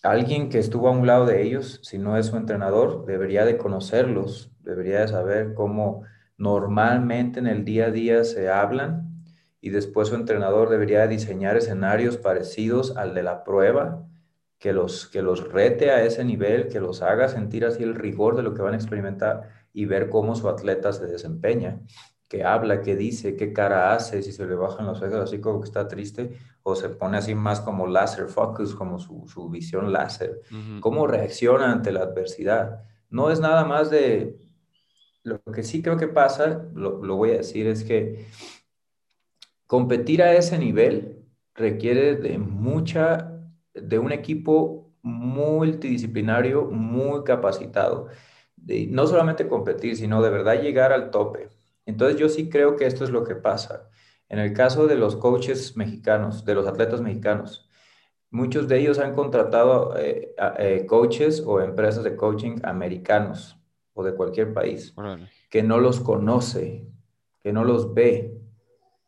[0.03, 3.57] alguien que estuvo a un lado de ellos, si no es su entrenador, debería de
[3.57, 6.03] conocerlos, debería de saber cómo
[6.37, 9.23] normalmente en el día a día se hablan
[9.61, 14.05] y después su entrenador debería diseñar escenarios parecidos al de la prueba,
[14.63, 18.37] que los, que los rete a ese nivel, que los haga sentir así el rigor
[18.37, 21.81] de lo que van a experimentar y ver cómo su atleta se desempeña
[22.29, 25.59] que habla, que dice, qué cara hace, si se le bajan los ojos así como
[25.59, 29.91] que está triste, o se pone así más como láser focus, como su, su visión
[29.91, 30.41] láser.
[30.79, 32.85] Cómo reacciona ante la adversidad.
[33.09, 34.39] No es nada más de...
[35.23, 38.27] Lo que sí creo que pasa, lo, lo voy a decir, es que
[39.67, 43.32] competir a ese nivel requiere de mucha,
[43.73, 48.07] de un equipo multidisciplinario, muy capacitado.
[48.55, 51.49] De, no solamente competir, sino de verdad llegar al tope.
[51.85, 53.89] Entonces yo sí creo que esto es lo que pasa.
[54.29, 57.69] En el caso de los coaches mexicanos, de los atletas mexicanos,
[58.31, 63.59] muchos de ellos han contratado eh, eh, coaches o empresas de coaching americanos
[63.93, 64.95] o de cualquier país
[65.49, 66.87] que no los conoce,
[67.41, 68.41] que no los ve,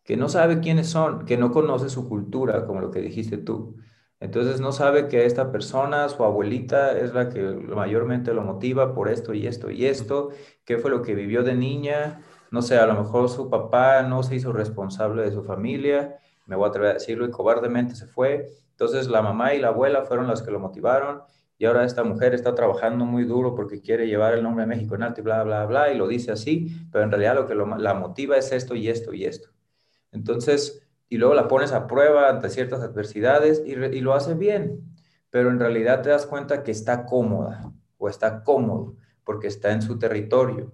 [0.04, 3.78] que no sabe quiénes son, que no conoce su cultura, como lo que dijiste tú.
[4.26, 9.08] Entonces no sabe que esta persona, su abuelita, es la que mayormente lo motiva por
[9.08, 10.30] esto y esto y esto,
[10.66, 14.24] qué fue lo que vivió de niña, no sé, a lo mejor su papá no
[14.24, 18.08] se hizo responsable de su familia, me voy a atrever a decirlo, y cobardemente se
[18.08, 18.48] fue.
[18.72, 21.22] Entonces la mamá y la abuela fueron las que lo motivaron
[21.60, 24.96] y ahora esta mujer está trabajando muy duro porque quiere llevar el nombre de México
[24.96, 27.54] en alto y bla, bla, bla, y lo dice así, pero en realidad lo que
[27.54, 29.50] la motiva es esto y esto y esto.
[30.12, 34.82] Entonces, y luego la pones a prueba ante ciertas adversidades y, lo hace bien,
[35.30, 39.82] pero en realidad te das cuenta que está cómoda o está cómodo porque está en
[39.82, 40.74] su territorio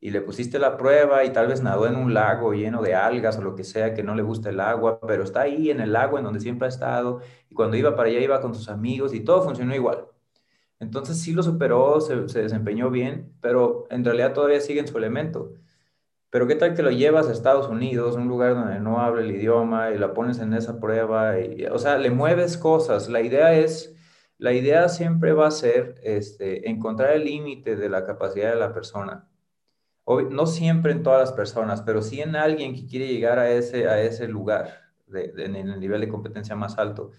[0.00, 3.38] y le pusiste la prueba y tal vez nadó en un lago lleno de algas
[3.38, 5.92] o lo que sea, que no le gusta el agua, pero está ahí en el
[5.92, 9.14] lago en donde siempre ha estado y cuando iba para allá iba con sus amigos
[9.14, 10.06] y todo funcionó igual.
[10.80, 15.52] Entonces sí lo superó, se, desempeñó bien, pero en realidad todavía sigue en su elemento.
[16.32, 19.30] Pero qué tal que lo llevas a Estados Unidos, un lugar donde no habla el
[19.30, 23.08] idioma y la pones en esa prueba, y, o sea, le mueves cosas.
[23.08, 23.94] La idea es,
[24.38, 28.72] la idea siempre va a ser este, encontrar el límite de la capacidad de la
[28.74, 29.28] persona
[30.06, 33.88] no siempre en todas las personas, pero sí en alguien que quiere llegar a ese,
[33.88, 34.80] a ese lugar
[35.14, 37.10] en el nivel de competencia más alto.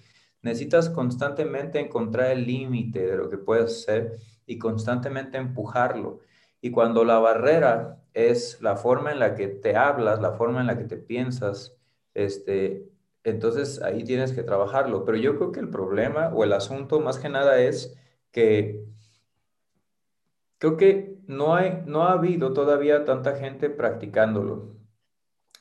[0.42, 6.20] necesitas constantemente encontrar el límite de lo que puedes hacer y constantemente empujarlo.
[6.62, 10.68] Y cuando la barrera es la forma en la que te hablas, la forma en
[10.68, 11.78] la que te piensas,
[12.14, 12.90] este,
[13.24, 15.06] entonces ahí tienes que trabajarlo.
[15.06, 17.98] Pero yo creo que el problema o el asunto más que nada es
[18.32, 18.84] que
[20.58, 24.76] creo que no, hay, no ha habido todavía tanta gente practicándolo,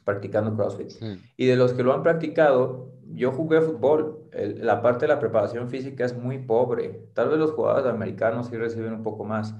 [0.04, 0.92] practicando CrossFit.
[1.36, 5.68] Y de los que lo han practicado, yo jugué fútbol, la parte de la preparación
[5.68, 7.08] física es muy pobre.
[7.14, 9.54] Tal vez los jugadores americanos sí reciben un poco más,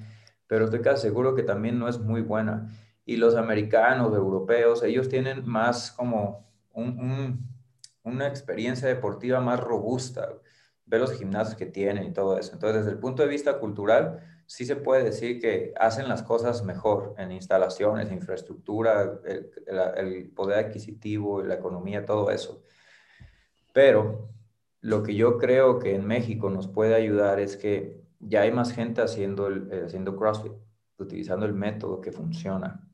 [0.52, 2.68] pero estoy casi seguro que también no es muy buena.
[3.06, 10.28] Y los americanos, europeos, ellos tienen más como una experiencia deportiva más robusta.
[10.84, 12.52] Ve los gimnasios que tienen y todo eso.
[12.52, 16.62] Entonces, desde el punto de vista cultural, sí se puede decir que hacen las cosas
[16.64, 22.62] mejor en instalaciones, infraestructura, el, poder adquisitivo, la economía, todo eso.
[23.72, 24.28] Pero
[24.82, 28.72] lo que yo creo que en México nos puede ayudar es que ya hay más
[28.72, 30.52] gente haciendo, eh, haciendo CrossFit,
[30.98, 32.88] utilizando el método que funciona.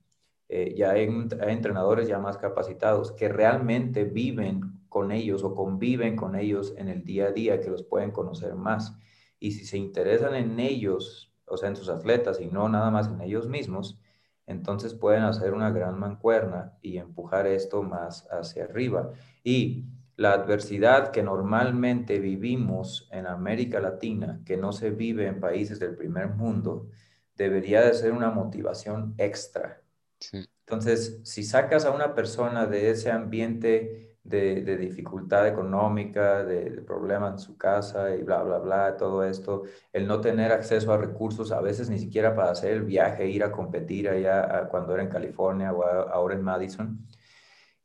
[0.48, 1.08] Eh, ya hay,
[1.40, 6.88] hay, entrenadores ya más capacitados que realmente viven con ellos o conviven con ellos en
[6.88, 8.96] el día a día, que los pueden conocer más.
[9.38, 13.08] Y si se interesan en ellos o sea, en sus atletas y no nada más
[13.08, 13.98] en ellos mismos,
[14.46, 19.12] entonces pueden hacer una gran mancuerna y empujar esto más hacia arriba.
[19.44, 19.84] Y
[20.18, 25.94] la adversidad que normalmente vivimos en América Latina, que no se vive en países del
[25.94, 26.88] primer mundo,
[27.36, 29.80] debería de ser una motivación extra.
[30.32, 37.38] Entonces, si sacas a una persona de ese ambiente de, dificultad económica, de, problemas en
[37.38, 39.62] su casa y bla, bla, bla, todo esto,
[39.92, 43.44] el no tener acceso a recursos, a veces ni siquiera para hacer el viaje, ir
[43.44, 47.06] a competir allá cuando era en California o ahora en Madison,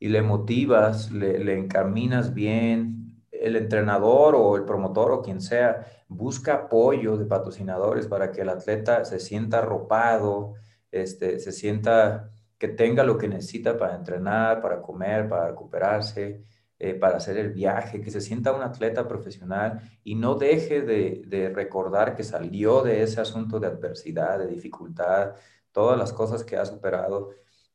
[0.04, 6.52] y le motivas, le, encaminas bien, el entrenador o el promotor o quien sea, busca
[6.52, 10.56] apoyo de patrocinadores para que el atleta se sienta arropado,
[10.90, 12.28] este, se sienta
[12.58, 16.44] que tenga lo que necesita para entrenar, para comer, para recuperarse,
[16.78, 21.50] eh, para hacer el viaje, que se sienta un atleta profesional y no deje de,
[21.54, 25.32] recordar que salió de ese asunto de adversidad, de dificultad,
[25.72, 27.30] todas las cosas que ha superado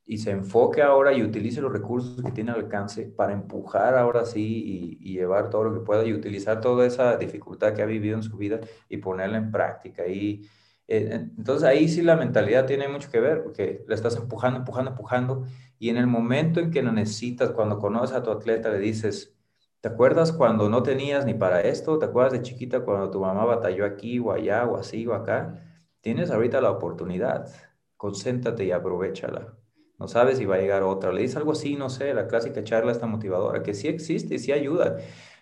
[0.10, 4.26] y se enfoque ahora y utilice los recursos que tiene al alcance para empujar ahora
[4.26, 7.86] sí y, y, llevar todo lo que pueda y utilizar toda esa dificultad que ha
[7.86, 10.08] vivido en su vida y ponerla en práctica.
[10.08, 10.50] Y
[10.88, 14.90] eh, entonces ahí sí la mentalidad tiene mucho que ver, porque le estás empujando, empujando,
[14.90, 15.46] empujando,
[15.78, 19.38] y en el momento en que lo necesitas, cuando conoces a tu atleta, le dices,
[19.80, 22.00] ¿te acuerdas cuando no tenías ni para esto?
[22.00, 25.64] ¿Te acuerdas de chiquita cuando tu mamá batalló aquí o allá o así o acá?
[26.02, 27.48] Tienes ahorita la oportunidad,
[27.96, 29.59] concéntrate y aprovechala.
[30.00, 31.12] No sabes si va a llegar otra.
[31.12, 34.40] Le dices algo así, no sé, la clásica charla está motivadora, que sí existe y
[34.40, 34.98] sí ayuda.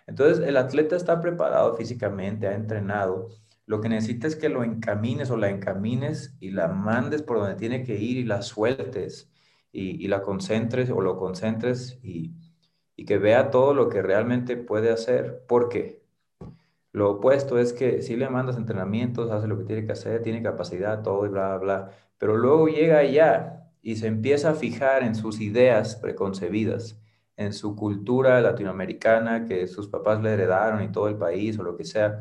[0.06, 3.28] Entonces, el atleta está preparado físicamente, ha entrenado,
[3.66, 7.54] lo que necesitas es que lo encamines o la encamines y la mandes por donde
[7.54, 9.30] tiene que ir y la sueltes
[9.72, 12.34] y, la concentres o lo concentres y,
[13.06, 15.44] que vea todo lo que realmente puede hacer.
[15.46, 16.02] ¿Por qué?
[16.92, 20.42] Lo opuesto es que si le mandas entrenamientos, hace lo que tiene que hacer, tiene
[20.42, 25.02] capacidad, todo y bla, bla, bla, pero luego llega allá y se empieza a fijar
[25.02, 27.00] en sus ideas preconcebidas,
[27.36, 31.76] en su cultura latinoamericana que sus papás le heredaron y todo el país o lo
[31.76, 32.20] que sea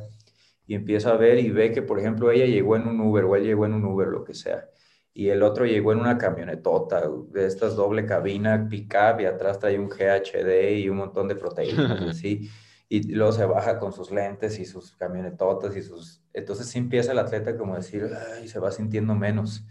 [0.67, 3.35] y empieza a ver y ve que, por ejemplo, ella llegó en un Uber o
[3.35, 4.69] él llegó en un Uber, lo que sea,
[5.13, 9.79] y el otro llegó en una camionetota de estas doble cabina, pick-up, y atrás trae
[9.79, 12.49] un GHD y un montón de proteínas, así,
[12.89, 16.21] y luego se baja con sus lentes y sus camionetotas y sus...
[16.33, 19.65] Entonces sí empieza el atleta como decir, ay, se va sintiendo menos.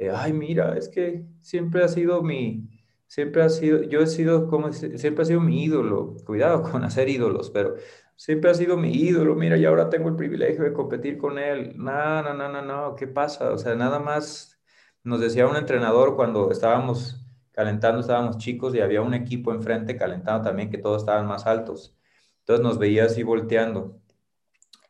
[0.00, 2.70] Eh, ay, mira, es que siempre ha sido mi,
[3.06, 6.16] siempre ha sido, yo he sido como, siempre ha sido mi ídolo.
[6.24, 7.74] Cuidado con hacer ídolos, pero
[8.16, 11.74] siempre ha sido mi ídolo, mira, y ahora tengo el privilegio de competir con él.
[11.76, 13.50] No, no, no, no, no, ¿qué pasa?
[13.52, 14.58] O sea, nada más
[15.04, 17.22] nos decía un entrenador cuando estábamos
[17.52, 21.94] calentando, estábamos chicos y había un equipo enfrente calentando también que todos estaban más altos.
[22.40, 24.00] Entonces nos veía así volteando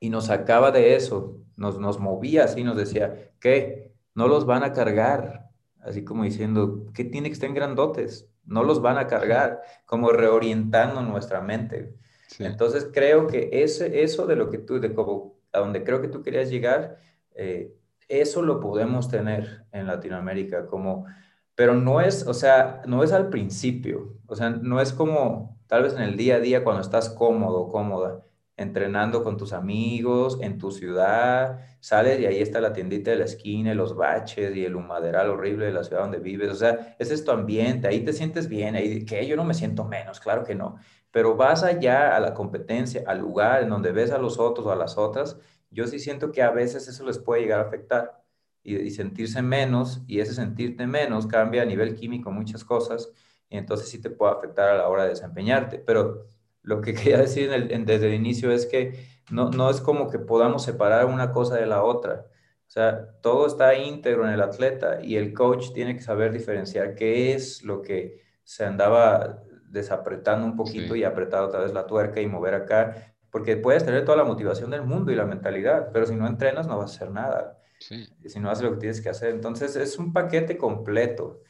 [0.00, 3.89] y nos sacaba de eso, nos, nos movía así, nos decía, ¿qué?
[4.14, 5.50] No los van a cargar,
[5.80, 8.28] así como diciendo, ¿qué tiene que estar grandotes?
[8.44, 11.96] No los van a cargar, como reorientando nuestra mente.
[12.38, 16.08] Entonces creo que ese, eso de lo que tú, de como, a donde creo que
[16.08, 16.98] tú querías llegar,
[17.34, 17.74] eh,
[18.08, 21.06] eso lo podemos tener en Latinoamérica, como,
[21.54, 25.84] pero no es, o sea, no es al principio, o sea, no es como tal
[25.84, 28.24] vez en el día a día cuando estás cómodo, cómoda.
[28.60, 33.24] Entrenando con tus amigos en tu ciudad, sales y ahí está la tiendita de la
[33.24, 37.14] esquina, los baches y el humaderal horrible de la ciudad donde vives, o sea, ese
[37.14, 40.44] es tu ambiente, ahí te sientes bien, ahí que yo no me siento menos, claro
[40.44, 40.76] que no,
[41.10, 44.72] pero vas allá a la competencia, al lugar en donde ves a los otros o
[44.72, 45.38] a las otras,
[45.70, 48.22] yo sí siento que a veces eso les puede llegar a afectar
[48.62, 53.10] y, y sentirse menos y ese sentirte menos cambia a nivel químico muchas cosas
[53.48, 56.26] y entonces sí te puede afectar a la hora de desempeñarte, pero
[56.62, 60.64] lo que quería decir desde el inicio es que no, no es como que podamos
[60.64, 62.26] separar una cosa de la otra.
[62.66, 66.94] O sea, todo está íntegro en el atleta y el coach tiene que saber diferenciar
[66.94, 72.20] qué es lo que se andaba desapretando un poquito y apretar otra vez la tuerca
[72.20, 76.06] y mover acá, porque puedes tener toda la motivación del mundo y la mentalidad, pero
[76.06, 77.58] si no entrenas no vas a hacer nada.
[77.80, 79.30] Si no haces lo que tienes que hacer.
[79.30, 81.40] Entonces es un paquete completo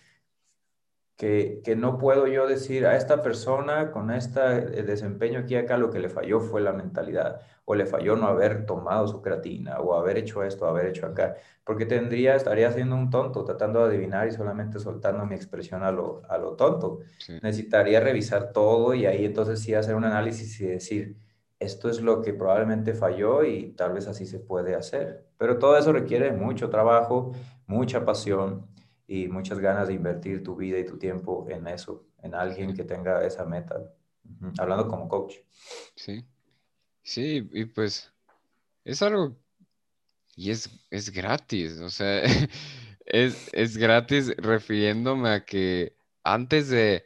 [1.21, 5.99] que, no puedo yo decir a esta persona con este desempeño aquí acá lo que
[5.99, 10.17] le falló fue la mentalidad o le falló no haber tomado su creatina o haber
[10.17, 14.33] hecho esto, haber hecho acá, porque tendría, estaría siendo un tonto tratando de adivinar y
[14.33, 17.01] solamente soltando mi expresión a lo, a lo tonto.
[17.43, 21.17] Necesitaría revisar todo y ahí entonces sí hacer un análisis y decir,
[21.59, 25.27] esto es lo que probablemente falló y tal vez así se puede hacer.
[25.37, 27.33] Pero todo eso requiere mucho trabajo,
[27.67, 28.71] mucha pasión
[29.11, 32.85] y muchas ganas de invertir tu vida y tu tiempo en eso, en alguien que
[32.85, 33.93] tenga esa meta,
[34.57, 35.39] hablando como coach.
[35.97, 36.25] Sí,
[37.03, 38.13] sí, y pues
[38.85, 39.37] es algo,
[40.37, 42.23] y es, es gratis, o sea,
[43.05, 47.05] es, es gratis refiriéndome a que antes de,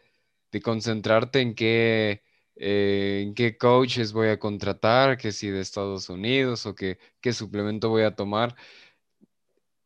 [0.53, 2.23] de concentrarte en qué,
[2.57, 7.33] eh, en qué coaches voy a contratar, que si de Estados Unidos o que, qué
[7.33, 8.55] suplemento voy a tomar,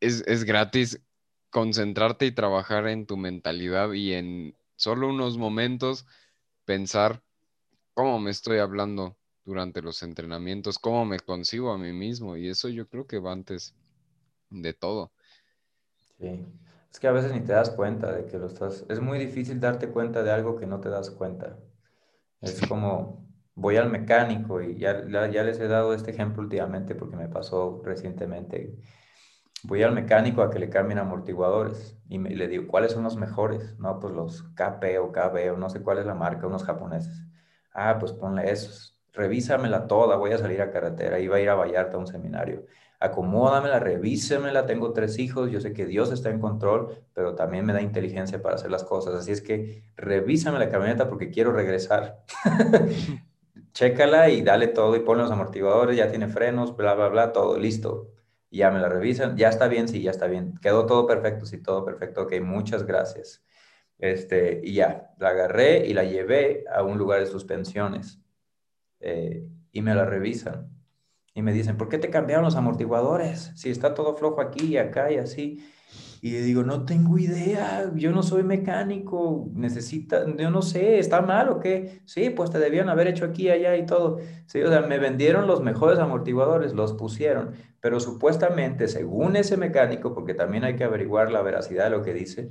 [0.01, 1.01] es, es gratis
[1.51, 6.07] concentrarte y trabajar en tu mentalidad y en solo unos momentos
[6.65, 7.23] pensar
[7.95, 12.69] cómo me estoy hablando durante los entrenamientos, cómo me concibo a mí mismo y eso
[12.69, 13.75] yo creo que va antes
[14.51, 15.13] de todo.
[16.19, 16.47] Sí,
[16.93, 19.61] es que a veces ni te das cuenta de que lo estás, es muy difícil
[19.61, 21.59] darte cuenta de algo que no te das cuenta.
[22.41, 27.17] Es como voy al mecánico y ya, ya les he dado este ejemplo últimamente porque
[27.17, 28.77] me pasó recientemente
[29.65, 33.79] voy al mecánico a que le cambien amortiguadores y, le digo, ¿cuáles son los mejores?
[33.79, 37.25] No, pues los KP o KB o no sé cuál es la marca, unos japoneses.
[37.73, 38.99] Ah, pues ponle esos.
[39.13, 42.67] Revísamela toda, voy a salir a carretera, iba a ir a Vallarta a un seminario.
[43.01, 47.73] Acomódamela, revísemela, tengo tres hijos, yo sé que Dios está en control, pero también me
[47.73, 49.15] da inteligencia para hacer las cosas.
[49.15, 52.25] Así es que revísame la camioneta porque quiero regresar.
[53.73, 57.59] Chécala y dale todo y pon los amortiguadores, ya tiene frenos, bla, bla, bla, todo
[57.59, 58.11] listo
[58.51, 61.63] ya me la revisan, ya está bien, sí, ya está bien, quedó todo perfecto, sí,
[61.63, 63.45] todo perfecto, ok, muchas gracias.
[63.99, 68.21] Este, y ya, la agarré y la llevé a un lugar de suspensiones
[69.01, 70.71] eh, y me la revisan
[71.39, 73.53] y me dicen, ¿por qué te cambiaron los amortiguadores?
[73.55, 75.65] Si está todo flojo aquí y acá y así.
[76.20, 81.49] Y digo, no tengo idea, yo no soy mecánico, necesita, yo no sé, ¿está mal
[81.49, 82.01] o qué?
[82.07, 84.18] Sí, pues te debían haber hecho aquí, allá y todo.
[84.47, 90.12] Sí, o sea, me vendieron los mejores amortiguadores, los pusieron, pero supuestamente, según ese mecánico,
[90.12, 92.49] porque también hay que averiguar la veracidad de lo que dice,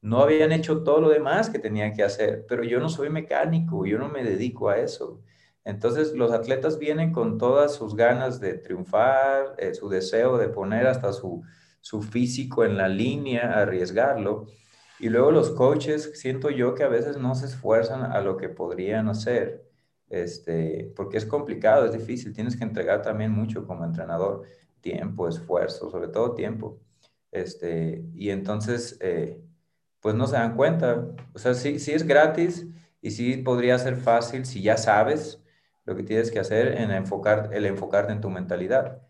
[0.00, 3.84] no habían hecho todo lo demás que tenían que hacer, pero yo no soy mecánico,
[3.84, 5.20] yo no me dedico a eso.
[5.64, 10.86] Entonces, los atletas vienen con todas sus ganas de triunfar, eh, su deseo de poner
[10.86, 11.42] hasta su
[11.80, 14.46] su físico en la línea, arriesgarlo.
[14.98, 18.48] Y luego los coaches, siento yo que a veces no se esfuerzan a lo que
[18.48, 19.64] podrían hacer,
[20.08, 24.42] este, porque es complicado, es difícil, tienes que entregar también mucho como entrenador,
[24.80, 26.80] tiempo, esfuerzo, sobre todo tiempo.
[27.30, 29.40] Este, y entonces, eh,
[30.00, 31.06] pues no se dan cuenta.
[31.34, 32.66] O sea, sí, sí es gratis
[33.00, 35.42] y sí podría ser fácil si ya sabes
[35.84, 39.02] lo que tienes que hacer en enfocar, el enfocarte en tu mentalidad.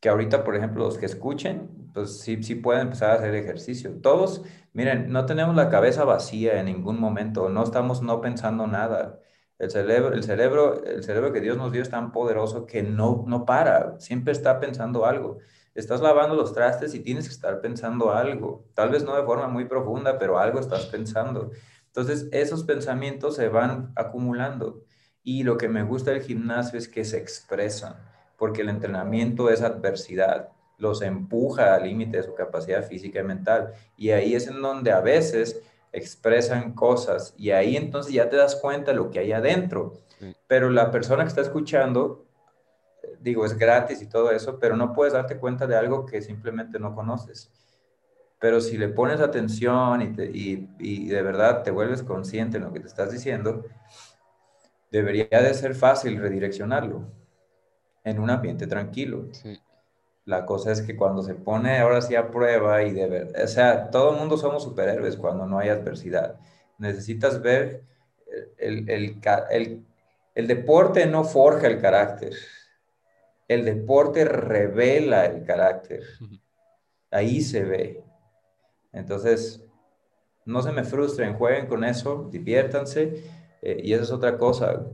[0.00, 4.00] Que ahorita, por ejemplo, los que escuchen, pues sí, sí pueden empezar a hacer ejercicio.
[4.00, 9.20] Todos, miren, no tenemos la cabeza vacía en ningún momento, no estamos no pensando nada.
[9.58, 13.24] El cerebro, el cerebro, el cerebro que Dios nos dio es tan poderoso que no,
[13.26, 15.38] no para, siempre está pensando algo.
[15.74, 19.48] Estás lavando los trastes y tienes que estar pensando algo, tal vez no de forma
[19.48, 21.50] muy profunda, pero algo estás pensando.
[21.86, 24.84] Entonces, esos pensamientos se van acumulando.
[25.22, 27.96] Y lo que me gusta del gimnasio es que se expresan,
[28.36, 33.72] porque el entrenamiento es adversidad los empuja al límite de su capacidad física y mental.
[33.96, 35.60] Y ahí es en donde a veces
[35.92, 39.94] expresan cosas y ahí entonces ya te das cuenta de lo que hay adentro.
[40.46, 42.24] Pero la persona que está escuchando,
[43.20, 46.78] digo, es gratis y todo eso, pero no puedes darte cuenta de algo que simplemente
[46.78, 47.50] no conoces.
[48.40, 52.80] Pero si le pones atención y, y de verdad te vuelves consciente en lo que
[52.80, 53.64] te estás diciendo,
[54.90, 57.02] debería de ser fácil redireccionarlo.
[58.04, 59.28] en un ambiente tranquilo.
[60.28, 63.48] La cosa es que cuando se pone ahora sí a prueba y de verdad, o
[63.48, 66.38] sea, todo el mundo somos superhéroes cuando no hay adversidad.
[66.76, 67.82] Necesitas ver
[68.58, 69.18] el, el,
[69.50, 69.86] el,
[70.34, 72.34] el deporte no forja el carácter,
[73.48, 76.02] el deporte revela el carácter.
[77.10, 78.04] Ahí se ve.
[78.92, 79.64] Entonces,
[80.44, 83.24] no se me frustren, jueguen con eso, diviértanse.
[83.62, 84.84] Eh, y esa es otra cosa.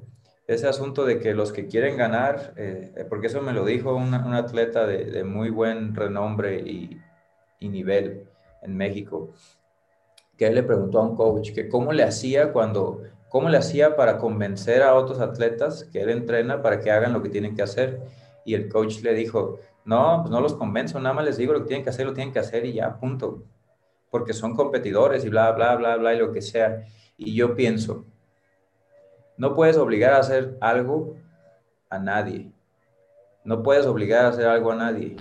[0.47, 4.13] Ese asunto de que los que quieren ganar, eh, porque eso me lo dijo un
[4.13, 7.01] atleta de, muy buen renombre y,
[7.59, 8.29] y, nivel
[8.63, 9.33] en México,
[10.37, 13.97] que él le preguntó a un coach que cómo le hacía cuando, cómo le hacía
[13.97, 17.63] para convencer a otros atletas que él entrena para que hagan lo que tienen que
[17.63, 18.03] hacer.
[18.45, 21.61] Y el coach le dijo, no, pues no los convenzo, nada más les digo lo
[21.61, 23.45] que tienen que hacer, lo tienen que hacer y ya, punto
[24.15, 26.85] porque son competidores y bla, bla, bla, bla, y lo que sea.
[27.17, 28.05] Y yo pienso,
[29.37, 31.17] no puedes obligar a hacer algo
[31.91, 32.53] a nadie.
[33.45, 35.17] No puedes obligar a hacer algo a nadie.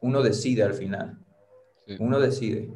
[0.00, 1.18] Uno decide al final.
[1.98, 2.72] Uno decide.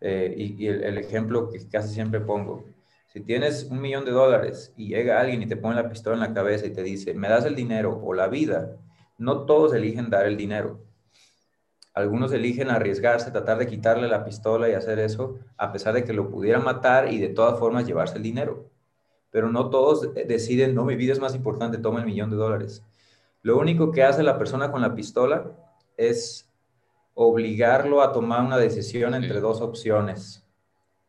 [0.00, 2.64] Eh, y, el, el, ejemplo que casi siempre pongo,
[3.12, 6.20] si tienes un millón de dólares y llega alguien y te pone la pistola en
[6.20, 8.76] la cabeza y te dice, me das el dinero o la vida,
[9.18, 10.80] no todos eligen dar el dinero.
[11.92, 16.12] Algunos eligen arriesgarse, tratar de quitarle la pistola y hacer eso, a pesar de que
[16.12, 18.69] lo pudieran matar y de todas formas llevarse el dinero.
[19.30, 22.84] Pero no todos deciden, no, mi vida es más importante, toma el millón de dólares.
[23.42, 25.52] Lo único que hace la persona con la pistola
[25.96, 26.50] es
[27.14, 30.44] obligarlo a tomar una decisión entre dos opciones.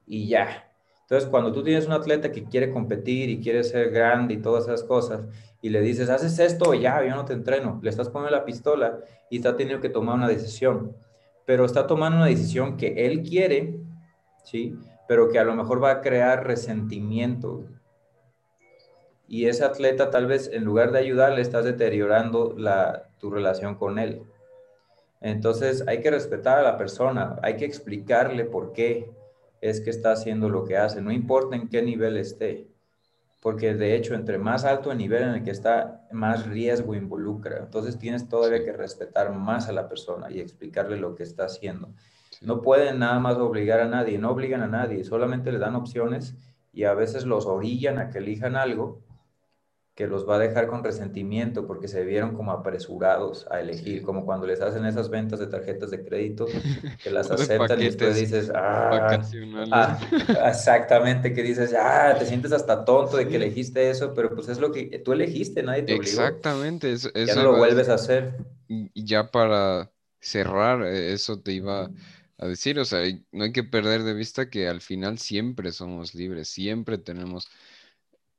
[0.06, 0.72] Y ya.
[1.02, 4.64] Entonces, cuando tú tienes un atleta que quiere competir y quiere ser grande y todas
[4.64, 5.22] esas cosas,
[5.62, 9.00] y le dices, haces esto, ya, yo no te entreno, le estás poniendo la pistola
[9.30, 10.96] y está teniendo que tomar una decisión,
[11.46, 13.80] pero está tomando una decisión que él quiere,
[14.44, 14.76] ¿sí?
[15.08, 17.66] Pero que a lo mejor va a crear resentimiento.
[19.32, 23.98] Y ese atleta tal vez en lugar de ayudarle estás deteriorando la, tu relación con
[23.98, 24.24] él.
[25.22, 29.10] Entonces hay que respetar a la persona, hay que explicarle por qué
[29.62, 32.68] es que está haciendo lo que hace, no importa en qué nivel esté
[33.42, 37.58] porque de hecho entre más alto el nivel en el que está, más riesgo involucra.
[37.58, 41.90] Entonces tienes todavía que respetar más a la persona y explicarle lo que está haciendo.
[42.42, 46.36] No pueden nada más obligar a nadie, no obligan a nadie, solamente le dan opciones
[46.72, 49.02] y a veces los orillan a que elijan algo
[50.02, 54.26] que los va a dejar con resentimiento porque se vieron como apresurados a elegir, como
[54.26, 56.48] cuando les hacen esas ventas de tarjetas de crédito,
[57.04, 59.20] que las aceptan y después dices, ah,
[59.72, 60.00] ah
[60.50, 64.58] exactamente, que dices, ah, te sientes hasta tonto de que elegiste eso, pero pues es
[64.58, 66.24] lo que tú elegiste, nadie te obligó.
[66.24, 68.38] Exactamente, eso, ya no lo vuelves a hacer.
[68.68, 71.92] Y ya para cerrar, eh, eso te iba
[72.40, 76.16] a decir, o sea, no hay que perder de vista que al final siempre somos
[76.16, 77.52] libres, siempre tenemos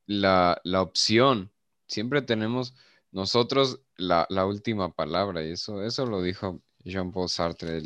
[0.07, 1.52] la, la opción
[1.93, 2.75] siempre tenemos
[3.13, 7.83] nosotros la, última palabra y eso, eso lo dijo Jean-Paul Sartre.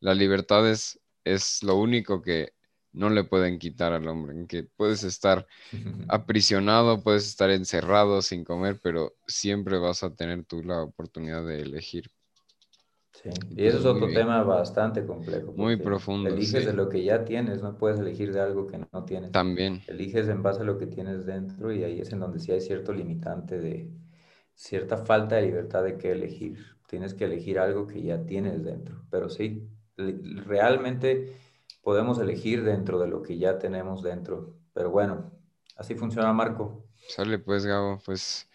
[0.00, 2.52] la libertad es, es lo único que
[2.92, 5.46] no le pueden quitar al hombre, en que puedes estar
[6.08, 11.60] aprisionado, puedes estar encerrado sin comer, pero siempre vas a tener tú la oportunidad de
[11.60, 12.10] elegir.
[13.32, 15.52] Sí, y eso es otro tema bastante complejo.
[15.56, 16.28] Muy profundo.
[16.28, 19.32] Eliges de lo que ya tienes, no puedes elegir de algo que no tienes.
[19.32, 19.82] También.
[19.86, 22.60] Eliges en base a lo que tienes dentro y ahí es en donde sí hay
[22.60, 23.90] cierto limitante de
[24.54, 26.76] cierta falta de libertad de qué elegir.
[26.88, 29.02] Tienes que elegir algo que ya tienes dentro.
[29.10, 31.36] Pero sí, realmente
[31.82, 34.54] podemos elegir dentro de lo que ya tenemos dentro.
[34.72, 35.32] Pero bueno,
[35.76, 36.84] así funciona Marco.
[37.08, 38.48] Sale pues, Gabo, pues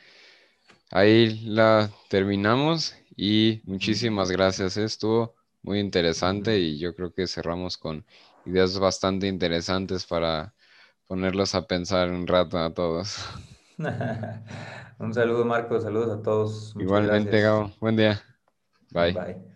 [0.91, 8.05] ahí la terminamos y muchísimas gracias, estuvo muy interesante y yo creo que cerramos con
[8.45, 10.55] ideas bastante interesantes para
[11.07, 13.17] ponerlos a pensar un rato a todos.
[14.99, 16.75] un saludo Marco, saludos a todos.
[16.77, 17.71] Igualmente, Gabo.
[17.79, 18.21] Buen día.
[18.91, 19.13] Bye.
[19.13, 19.50] Bye.